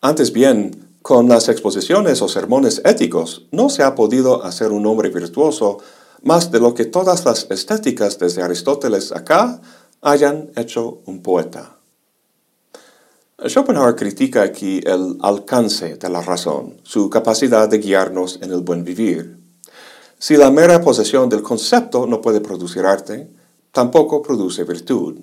Antes 0.00 0.32
bien, 0.32 0.89
con 1.02 1.28
las 1.28 1.48
exposiciones 1.48 2.20
o 2.22 2.28
sermones 2.28 2.82
éticos 2.84 3.46
no 3.50 3.70
se 3.70 3.82
ha 3.82 3.94
podido 3.94 4.44
hacer 4.44 4.70
un 4.70 4.86
hombre 4.86 5.08
virtuoso 5.08 5.78
más 6.22 6.50
de 6.50 6.60
lo 6.60 6.74
que 6.74 6.84
todas 6.84 7.24
las 7.24 7.46
estéticas 7.50 8.18
desde 8.18 8.42
Aristóteles 8.42 9.12
acá 9.12 9.60
hayan 10.02 10.50
hecho 10.56 11.00
un 11.06 11.22
poeta. 11.22 11.76
Schopenhauer 13.46 13.96
critica 13.96 14.42
aquí 14.42 14.80
el 14.84 15.16
alcance 15.22 15.96
de 15.96 16.08
la 16.10 16.20
razón, 16.20 16.76
su 16.82 17.08
capacidad 17.08 17.68
de 17.68 17.78
guiarnos 17.78 18.38
en 18.42 18.52
el 18.52 18.60
buen 18.60 18.84
vivir. 18.84 19.38
Si 20.18 20.36
la 20.36 20.50
mera 20.50 20.82
posesión 20.82 21.30
del 21.30 21.40
concepto 21.40 22.06
no 22.06 22.20
puede 22.20 22.42
producir 22.42 22.84
arte, 22.84 23.30
tampoco 23.72 24.20
produce 24.20 24.64
virtud. 24.64 25.20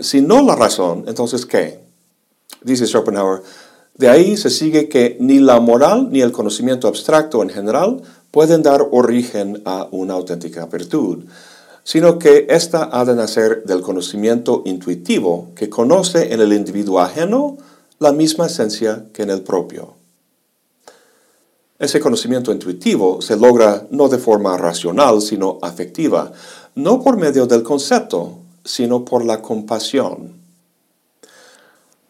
Si 0.00 0.20
no 0.20 0.42
la 0.42 0.56
razón, 0.56 1.04
entonces 1.06 1.46
¿qué? 1.46 1.82
Dice 2.62 2.86
Schopenhauer, 2.86 3.42
de 3.94 4.08
ahí 4.08 4.36
se 4.36 4.50
sigue 4.50 4.88
que 4.88 5.16
ni 5.20 5.38
la 5.38 5.60
moral 5.60 6.08
ni 6.10 6.20
el 6.20 6.32
conocimiento 6.32 6.88
abstracto 6.88 7.42
en 7.42 7.50
general 7.50 8.02
pueden 8.30 8.62
dar 8.62 8.86
origen 8.90 9.62
a 9.64 9.88
una 9.90 10.14
auténtica 10.14 10.66
virtud 10.66 11.24
sino 11.84 12.18
que 12.18 12.46
ésta 12.48 12.88
ha 12.90 13.04
de 13.04 13.14
nacer 13.14 13.62
del 13.64 13.82
conocimiento 13.82 14.62
intuitivo 14.64 15.50
que 15.54 15.68
conoce 15.68 16.32
en 16.32 16.40
el 16.40 16.52
individuo 16.54 16.98
ajeno 16.98 17.58
la 17.98 18.12
misma 18.12 18.46
esencia 18.46 19.04
que 19.12 19.22
en 19.22 19.30
el 19.30 19.42
propio. 19.42 19.94
Ese 21.78 22.00
conocimiento 22.00 22.52
intuitivo 22.52 23.20
se 23.20 23.36
logra 23.36 23.86
no 23.90 24.08
de 24.08 24.18
forma 24.18 24.56
racional, 24.56 25.20
sino 25.20 25.58
afectiva, 25.60 26.32
no 26.74 27.02
por 27.02 27.18
medio 27.18 27.46
del 27.46 27.62
concepto, 27.62 28.38
sino 28.64 29.04
por 29.04 29.24
la 29.24 29.42
compasión. 29.42 30.43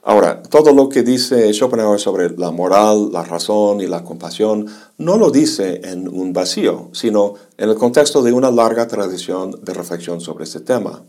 Ahora, 0.07 0.43
todo 0.43 0.75
lo 0.75 0.91
que 0.91 1.03
dice 1.03 1.51
Schopenhauer 1.55 1.99
sobre 1.99 2.37
la 2.37 2.51
moral, 2.51 3.11
la 3.11 3.23
razón 3.23 3.81
y 3.81 3.87
la 3.87 4.05
compasión 4.05 4.67
no 4.99 5.17
lo 5.17 5.31
dice 5.31 5.81
en 5.83 6.09
un 6.09 6.35
vacío, 6.35 6.91
sino 6.93 7.35
en 7.57 7.71
el 7.71 7.77
contexto 7.77 8.23
de 8.23 8.35
una 8.35 8.51
larga 8.51 8.87
tradición 8.87 9.59
de 9.63 9.73
reflexión 9.73 10.21
sobre 10.21 10.45
este 10.45 10.61
tema. 10.61 11.03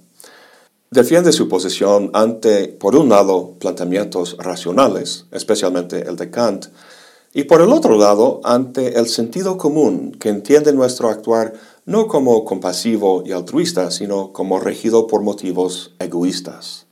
Defiende 0.91 1.33
su 1.33 1.49
posición 1.49 2.09
ante, 2.13 2.69
por 2.69 2.95
un 2.95 3.09
lado, 3.09 3.55
planteamientos 3.59 4.37
racionales, 4.37 5.25
especialmente 5.31 6.07
el 6.07 6.15
de 6.15 6.31
Kant, 6.31 6.67
y 7.33 7.43
por 7.43 7.59
el 7.59 7.73
otro 7.73 7.97
lado, 7.97 8.39
ante 8.45 8.97
el 8.97 9.09
sentido 9.09 9.57
común 9.57 10.13
que 10.17 10.29
entiende 10.29 10.71
nuestro 10.71 11.09
actuar 11.09 11.51
no 11.83 12.07
como 12.07 12.45
compasivo 12.45 13.23
y 13.25 13.33
altruista, 13.33 13.91
sino 13.91 14.31
como 14.31 14.57
regido 14.57 15.05
por 15.05 15.21
motivos 15.21 15.95
egoístas. 15.99 16.84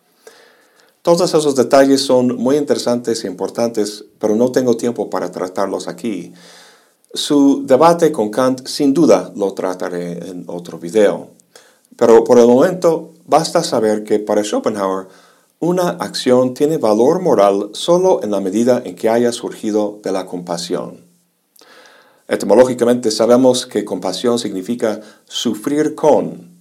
Todos 1.03 1.33
esos 1.33 1.57
detalles 1.57 1.99
son 2.01 2.37
muy 2.37 2.55
interesantes 2.55 3.25
e 3.25 3.27
importantes, 3.27 4.05
pero 4.19 4.37
no 4.37 4.53
tengo 4.53 4.77
tiempo 4.77 5.09
para 5.09 5.29
tratarlos 5.33 5.89
aquí. 5.89 6.31
Su 7.13 7.65
debate 7.65 8.13
con 8.13 8.29
Kant 8.29 8.65
sin 8.65 8.93
duda 8.93 9.29
lo 9.35 9.53
trataré 9.53 10.29
en 10.29 10.45
otro 10.47 10.79
video. 10.79 11.27
Pero 11.97 12.23
por 12.23 12.39
el 12.39 12.47
momento 12.47 13.11
basta 13.25 13.65
saber 13.65 14.05
que 14.05 14.19
para 14.19 14.45
Schopenhauer 14.45 15.09
una 15.59 15.89
acción 15.89 16.53
tiene 16.53 16.77
valor 16.77 17.21
moral 17.21 17.71
solo 17.73 18.21
en 18.23 18.31
la 18.31 18.39
medida 18.39 18.81
en 18.85 18.95
que 18.95 19.09
haya 19.09 19.33
surgido 19.33 19.99
de 20.03 20.13
la 20.13 20.25
compasión. 20.25 21.01
Etimológicamente 22.29 23.11
sabemos 23.11 23.65
que 23.65 23.83
compasión 23.83 24.39
significa 24.39 25.01
sufrir 25.25 25.95
con, 25.95 26.52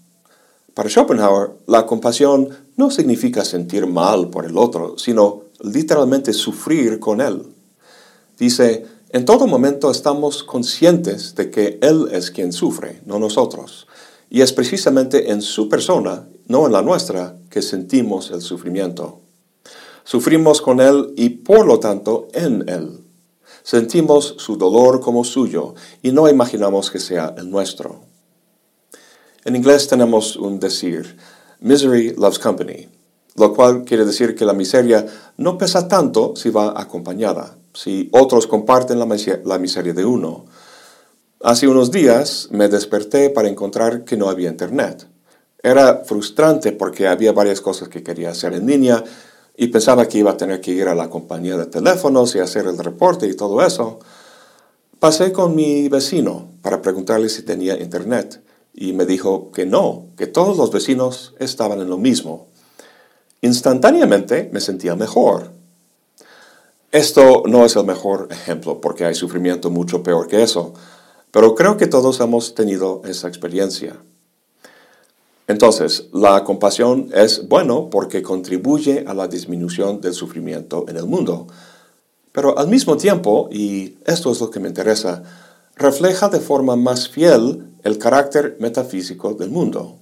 para 0.75 0.89
Schopenhauer, 0.89 1.51
la 1.67 1.87
compasión 1.87 2.49
no 2.77 2.91
significa 2.91 3.45
sentir 3.45 3.87
mal 3.87 4.29
por 4.31 4.47
el 4.47 4.57
otro, 4.57 4.97
sino 4.99 5.43
literalmente 5.61 6.33
sufrir 6.33 6.99
con 6.99 7.21
él. 7.21 7.43
Dice, 8.39 8.87
en 9.11 9.27
todo 9.27 9.47
momento 9.47 9.91
estamos 9.91 10.43
conscientes 10.43 11.35
de 11.35 11.51
que 11.51 11.79
Él 11.83 12.09
es 12.13 12.31
quien 12.31 12.51
sufre, 12.51 13.03
no 13.05 13.19
nosotros. 13.19 13.87
Y 14.31 14.41
es 14.41 14.55
precisamente 14.55 15.31
en 15.31 15.43
su 15.43 15.69
persona, 15.69 16.27
no 16.47 16.65
en 16.65 16.73
la 16.73 16.81
nuestra, 16.81 17.37
que 17.51 17.61
sentimos 17.61 18.31
el 18.31 18.41
sufrimiento. 18.41 19.21
Sufrimos 20.05 20.63
con 20.63 20.81
Él 20.81 21.13
y 21.15 21.29
por 21.29 21.67
lo 21.67 21.79
tanto 21.79 22.29
en 22.33 22.67
Él. 22.71 23.01
Sentimos 23.63 24.35
su 24.39 24.57
dolor 24.57 25.01
como 25.01 25.25
suyo 25.25 25.75
y 26.03 26.11
no 26.13 26.27
imaginamos 26.31 26.91
que 26.91 26.99
sea 26.99 27.35
el 27.37 27.51
nuestro. 27.51 28.12
En 29.45 29.57
inglés 29.57 29.89
tenemos 29.89 30.37
un 30.37 30.61
decir, 30.61 31.17
misery 31.59 32.15
loves 32.15 32.39
company, 32.39 32.89
lo 33.35 33.53
cual 33.53 33.85
quiere 33.85 34.05
decir 34.05 34.37
que 34.37 34.45
la 34.45 34.53
miseria 34.53 35.05
no 35.37 35.59
pesa 35.59 35.89
tanto 35.89 36.37
si 36.37 36.51
va 36.51 36.81
acompañada, 36.81 37.57
si 37.75 38.09
otros 38.13 38.47
comparten 38.47 39.01
la, 39.01 39.59
miseria 39.59 39.95
de 39.95 40.05
uno. 40.05 40.45
Hace 41.43 41.67
unos 41.67 41.91
días 41.91 42.51
me 42.53 42.69
desperté 42.69 43.31
para 43.31 43.49
encontrar 43.49 44.05
que 44.05 44.17
no 44.17 44.29
había 44.29 44.49
internet. 44.49 45.09
Era 45.61 46.05
frustrante 46.05 46.71
porque 46.71 47.09
había 47.09 47.33
varias 47.33 47.61
cosas 47.61 47.89
que 47.89 48.05
quería 48.05 48.31
hacer 48.31 48.53
en 48.53 48.67
línea 48.69 49.03
y 49.57 49.67
pensaba 49.69 50.07
que 50.07 50.19
iba 50.19 50.31
a 50.31 50.37
tener 50.37 50.61
que 50.61 50.71
ir 50.71 50.87
a 50.87 50.95
la 50.95 51.11
compañía 51.11 51.57
de 51.57 51.67
teléfonos 51.67 52.37
y 52.37 52.39
hacer 52.39 52.67
el 52.67 52.79
reporte 52.79 53.27
y 53.27 53.35
todo 53.35 53.61
eso. 53.61 53.99
Pasé 55.01 55.33
con 55.33 55.57
mi 55.57 55.89
vecino 55.89 56.49
para 56.63 56.81
preguntarle 56.81 57.29
si 57.29 57.43
tenía 57.43 57.77
internet 57.77 58.41
y 58.75 58.93
me 58.93 59.07
dijo 59.07 59.51
que 59.53 59.67
no, 59.67 60.07
que 60.17 60.27
todos 60.27 60.57
los 60.57 60.71
vecinos 60.71 61.35
estaban 61.39 61.81
en 61.81 61.91
lo 61.91 61.99
mismo. 61.99 62.47
Instantáneamente 63.41 64.51
me 64.53 64.61
sentía 64.61 64.95
mejor. 64.95 65.51
Esto 66.91 67.43
no 67.47 67.65
es 67.65 67.77
el 67.77 67.85
mejor 67.85 68.29
ejemplo 68.31 68.81
porque 68.81 69.05
hay 69.05 69.15
sufrimiento 69.15 69.71
mucho 69.71 70.03
peor 70.03 70.29
que 70.29 70.43
eso, 70.43 70.75
pero 71.31 71.55
creo 71.55 71.77
que 71.77 71.87
todos 71.87 72.21
hemos 72.21 72.55
tenido 72.55 73.03
esa 73.05 73.29
experiencia. 73.29 73.97
Entonces, 75.49 76.09
la 76.13 76.45
compasión 76.45 77.11
es 77.15 77.49
bueno 77.49 77.91
porque 77.91 78.23
contribuye 78.23 79.05
a 79.07 79.15
la 79.15 79.29
disminución 79.29 80.01
del 80.01 80.15
sufrimiento 80.15 80.85
en 80.89 80.97
el 80.97 81.07
mundo. 81.07 81.47
Pero 82.31 82.59
al 82.59 82.69
mismo 82.69 82.97
tiempo, 82.97 83.49
y 83.51 83.97
esto 84.07 84.31
es 84.31 84.41
lo 84.41 84.51
que 84.51 84.61
me 84.61 84.69
interesa, 84.69 85.23
refleja 85.77 86.29
de 86.29 86.41
forma 86.41 86.77
más 86.77 87.09
fiel 87.09 87.65
el 87.83 87.99
carácter 87.99 88.57
metafísico 88.61 89.35
del 89.35 89.51
mundo. 89.51 89.97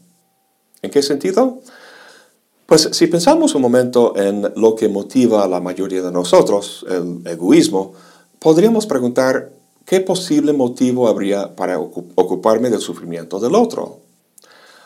¿En 0.83 0.91
qué 0.91 1.03
sentido? 1.03 1.61
Pues 2.67 2.89
si 2.93 3.09
pensamos 3.09 3.55
un 3.55 3.63
momento 3.63 4.17
en 4.17 4.53
lo 4.55 4.77
que 4.77 4.89
motiva 4.89 5.43
a 5.43 5.49
la 5.49 5.61
mayoría 5.61 6.03
de 6.03 6.13
nosotros, 6.13 6.87
el 6.89 7.21
egoísmo, 7.27 7.95
podríamos 8.39 8.87
preguntar 8.87 9.53
qué 9.85 10.01
posible 10.01 10.53
motivo 10.53 11.09
habría 11.09 11.57
para 11.57 11.81
ocuparme 11.81 12.71
del 12.71 12.81
sufrimiento 12.81 13.41
del 13.41 13.57
otro. 13.57 13.99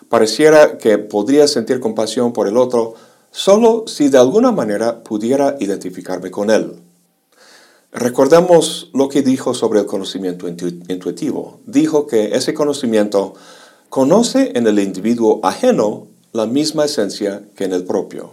Pareciera 0.09 0.78
que 0.78 0.96
podría 0.98 1.46
sentir 1.46 1.80
compasión 1.80 2.33
por 2.33 2.48
el 2.48 2.57
otro 2.57 2.94
solo 3.30 3.85
si 3.87 4.09
de 4.09 4.18
alguna 4.18 4.50
manera 4.50 5.02
pudiera 5.02 5.57
identificarme 5.61 6.30
con 6.30 6.50
él. 6.50 6.84
Recordemos 7.96 8.90
lo 8.92 9.09
que 9.09 9.22
dijo 9.22 9.54
sobre 9.54 9.78
el 9.78 9.87
conocimiento 9.87 10.48
intuitivo. 10.48 11.61
Dijo 11.64 12.09
que 12.09 12.35
ese 12.35 12.52
conocimiento 12.52 13.35
conoce 13.88 14.50
en 14.57 14.66
el 14.66 14.80
individuo 14.80 15.38
ajeno 15.44 16.09
la 16.33 16.46
misma 16.46 16.87
esencia 16.87 17.44
que 17.54 17.62
en 17.62 17.72
el 17.72 17.85
propio. 17.85 18.33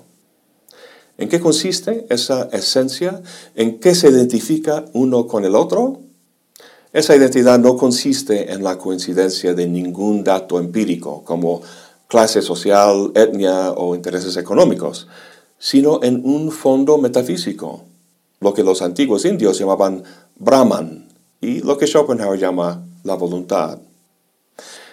¿En 1.19 1.29
qué 1.29 1.39
consiste 1.39 2.07
esa 2.09 2.49
esencia? 2.51 3.21
¿En 3.53 3.79
qué 3.79 3.93
se 3.93 4.09
identifica 4.09 4.85
uno 4.93 5.27
con 5.27 5.45
el 5.45 5.53
otro? 5.53 5.99
Esa 6.91 7.15
identidad 7.15 7.59
no 7.59 7.77
consiste 7.77 8.51
en 8.53 8.63
la 8.63 8.79
coincidencia 8.79 9.53
de 9.53 9.67
ningún 9.67 10.23
dato 10.23 10.57
empírico, 10.57 11.23
como 11.23 11.61
clase 12.07 12.41
social, 12.41 13.11
etnia 13.13 13.73
o 13.73 13.93
intereses 13.93 14.35
económicos, 14.37 15.07
sino 15.59 16.01
en 16.01 16.25
un 16.25 16.51
fondo 16.51 16.97
metafísico, 16.97 17.83
lo 18.41 18.53
que 18.53 18.63
los 18.63 18.81
antiguos 18.81 19.23
indios 19.23 19.57
llamaban 19.57 20.03
Brahman 20.35 21.07
y 21.39 21.59
lo 21.59 21.77
que 21.77 21.87
Schopenhauer 21.87 22.39
llama 22.39 22.83
la 23.03 23.13
voluntad. 23.13 23.79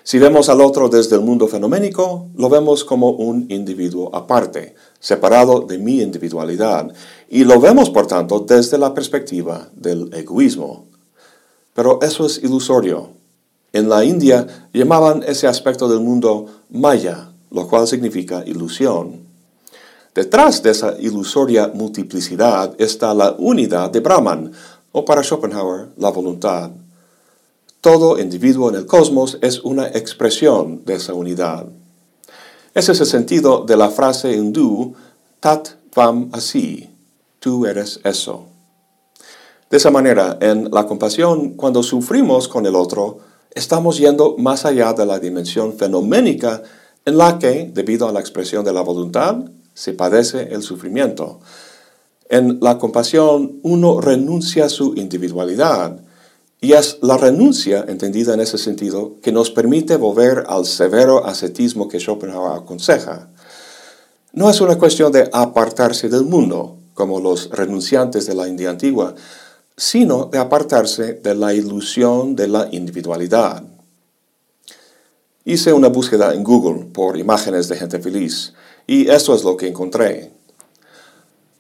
Si 0.04 0.18
vemos 0.18 0.48
al 0.48 0.60
otro 0.60 0.88
desde 0.88 1.16
el 1.16 1.22
mundo 1.22 1.48
fenoménico, 1.48 2.28
lo 2.36 2.48
vemos 2.48 2.84
como 2.84 3.10
un 3.10 3.46
individuo 3.50 4.10
aparte, 4.14 4.74
separado 5.00 5.60
de 5.60 5.76
mi 5.76 6.00
individualidad, 6.00 6.90
y 7.28 7.44
lo 7.44 7.60
vemos, 7.60 7.90
por 7.90 8.06
tanto, 8.06 8.40
desde 8.40 8.78
la 8.78 8.94
perspectiva 8.94 9.68
del 9.74 10.08
egoísmo. 10.14 10.86
Pero 11.74 11.98
eso 12.00 12.24
es 12.24 12.42
ilusorio. 12.42 13.10
En 13.74 13.90
la 13.90 14.02
India 14.02 14.46
llamaban 14.72 15.22
ese 15.26 15.46
aspecto 15.46 15.88
del 15.88 16.00
mundo 16.00 16.46
maya, 16.70 17.32
lo 17.50 17.68
cual 17.68 17.86
significa 17.86 18.42
ilusión. 18.46 19.27
Detrás 20.18 20.64
de 20.64 20.70
esa 20.70 20.96
ilusoria 20.98 21.70
multiplicidad 21.72 22.74
está 22.78 23.14
la 23.14 23.36
unidad 23.38 23.88
de 23.88 24.00
Brahman, 24.00 24.50
o 24.90 25.04
para 25.04 25.22
Schopenhauer, 25.22 25.90
la 25.96 26.10
voluntad. 26.10 26.72
Todo 27.80 28.18
individuo 28.18 28.68
en 28.68 28.74
el 28.74 28.86
cosmos 28.86 29.38
es 29.42 29.60
una 29.60 29.86
expresión 29.86 30.84
de 30.84 30.94
esa 30.94 31.14
unidad. 31.14 31.66
Ese 32.74 32.90
es 32.90 33.00
el 33.00 33.06
sentido 33.06 33.64
de 33.64 33.76
la 33.76 33.90
frase 33.90 34.32
hindú 34.32 34.96
Tat 35.38 35.68
Vam 35.94 36.30
Asi, 36.32 36.90
tú 37.38 37.64
eres 37.64 38.00
eso. 38.02 38.46
De 39.70 39.76
esa 39.76 39.92
manera, 39.92 40.36
en 40.40 40.68
la 40.72 40.84
compasión, 40.88 41.50
cuando 41.50 41.84
sufrimos 41.84 42.48
con 42.48 42.66
el 42.66 42.74
otro, 42.74 43.20
estamos 43.52 43.98
yendo 43.98 44.34
más 44.36 44.64
allá 44.64 44.92
de 44.94 45.06
la 45.06 45.20
dimensión 45.20 45.74
fenoménica 45.74 46.64
en 47.04 47.16
la 47.16 47.38
que, 47.38 47.70
debido 47.72 48.08
a 48.08 48.12
la 48.12 48.18
expresión 48.18 48.64
de 48.64 48.72
la 48.72 48.80
voluntad, 48.80 49.44
se 49.78 49.92
padece 49.92 50.48
el 50.52 50.64
sufrimiento. 50.64 51.38
En 52.28 52.58
la 52.60 52.78
compasión 52.78 53.60
uno 53.62 54.00
renuncia 54.00 54.64
a 54.64 54.68
su 54.68 54.94
individualidad 54.96 56.00
y 56.60 56.72
es 56.72 56.98
la 57.00 57.16
renuncia, 57.16 57.84
entendida 57.86 58.34
en 58.34 58.40
ese 58.40 58.58
sentido, 58.58 59.14
que 59.22 59.30
nos 59.30 59.52
permite 59.52 59.96
volver 59.96 60.42
al 60.48 60.66
severo 60.66 61.24
ascetismo 61.24 61.86
que 61.86 62.00
Schopenhauer 62.00 62.60
aconseja. 62.60 63.28
No 64.32 64.50
es 64.50 64.60
una 64.60 64.76
cuestión 64.76 65.12
de 65.12 65.30
apartarse 65.32 66.08
del 66.08 66.24
mundo, 66.24 66.76
como 66.94 67.20
los 67.20 67.48
renunciantes 67.50 68.26
de 68.26 68.34
la 68.34 68.48
India 68.48 68.70
antigua, 68.70 69.14
sino 69.76 70.24
de 70.24 70.38
apartarse 70.38 71.14
de 71.14 71.36
la 71.36 71.54
ilusión 71.54 72.34
de 72.34 72.48
la 72.48 72.68
individualidad. 72.72 73.62
Hice 75.44 75.72
una 75.72 75.86
búsqueda 75.86 76.34
en 76.34 76.42
Google 76.42 76.86
por 76.86 77.16
imágenes 77.16 77.68
de 77.68 77.76
gente 77.76 78.00
feliz 78.00 78.54
y 78.88 79.08
esto 79.10 79.34
es 79.34 79.44
lo 79.44 79.56
que 79.56 79.68
encontré. 79.68 80.32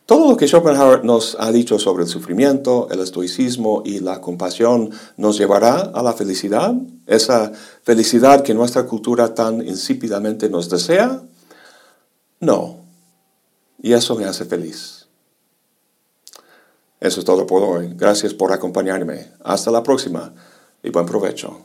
Todo 0.06 0.30
lo 0.30 0.36
que 0.38 0.48
Schopenhauer 0.48 1.04
nos 1.04 1.36
ha 1.38 1.52
dicho 1.52 1.78
sobre 1.78 2.04
el 2.04 2.08
sufrimiento, 2.08 2.88
el 2.90 3.00
estoicismo 3.00 3.82
y 3.84 4.00
la 4.00 4.22
compasión 4.22 4.90
nos 5.18 5.36
llevará 5.36 5.92
a 5.94 6.02
la 6.02 6.14
felicidad, 6.14 6.74
esa 7.06 7.52
felicidad 7.82 8.42
que 8.42 8.54
nuestra 8.54 8.86
cultura 8.86 9.34
tan 9.34 9.60
insípidamente 9.66 10.48
nos 10.48 10.70
desea. 10.70 11.22
No, 12.40 12.78
y 13.82 13.92
eso 13.92 14.16
me 14.16 14.24
hace 14.24 14.46
feliz. 14.46 15.06
Eso 16.98 17.20
es 17.20 17.26
todo 17.26 17.46
por 17.46 17.62
hoy. 17.62 17.92
Gracias 17.94 18.32
por 18.32 18.52
acompañarme. 18.54 19.32
Hasta 19.44 19.70
la 19.70 19.82
próxima 19.82 20.32
y 20.82 20.88
buen 20.88 21.04
provecho. 21.04 21.60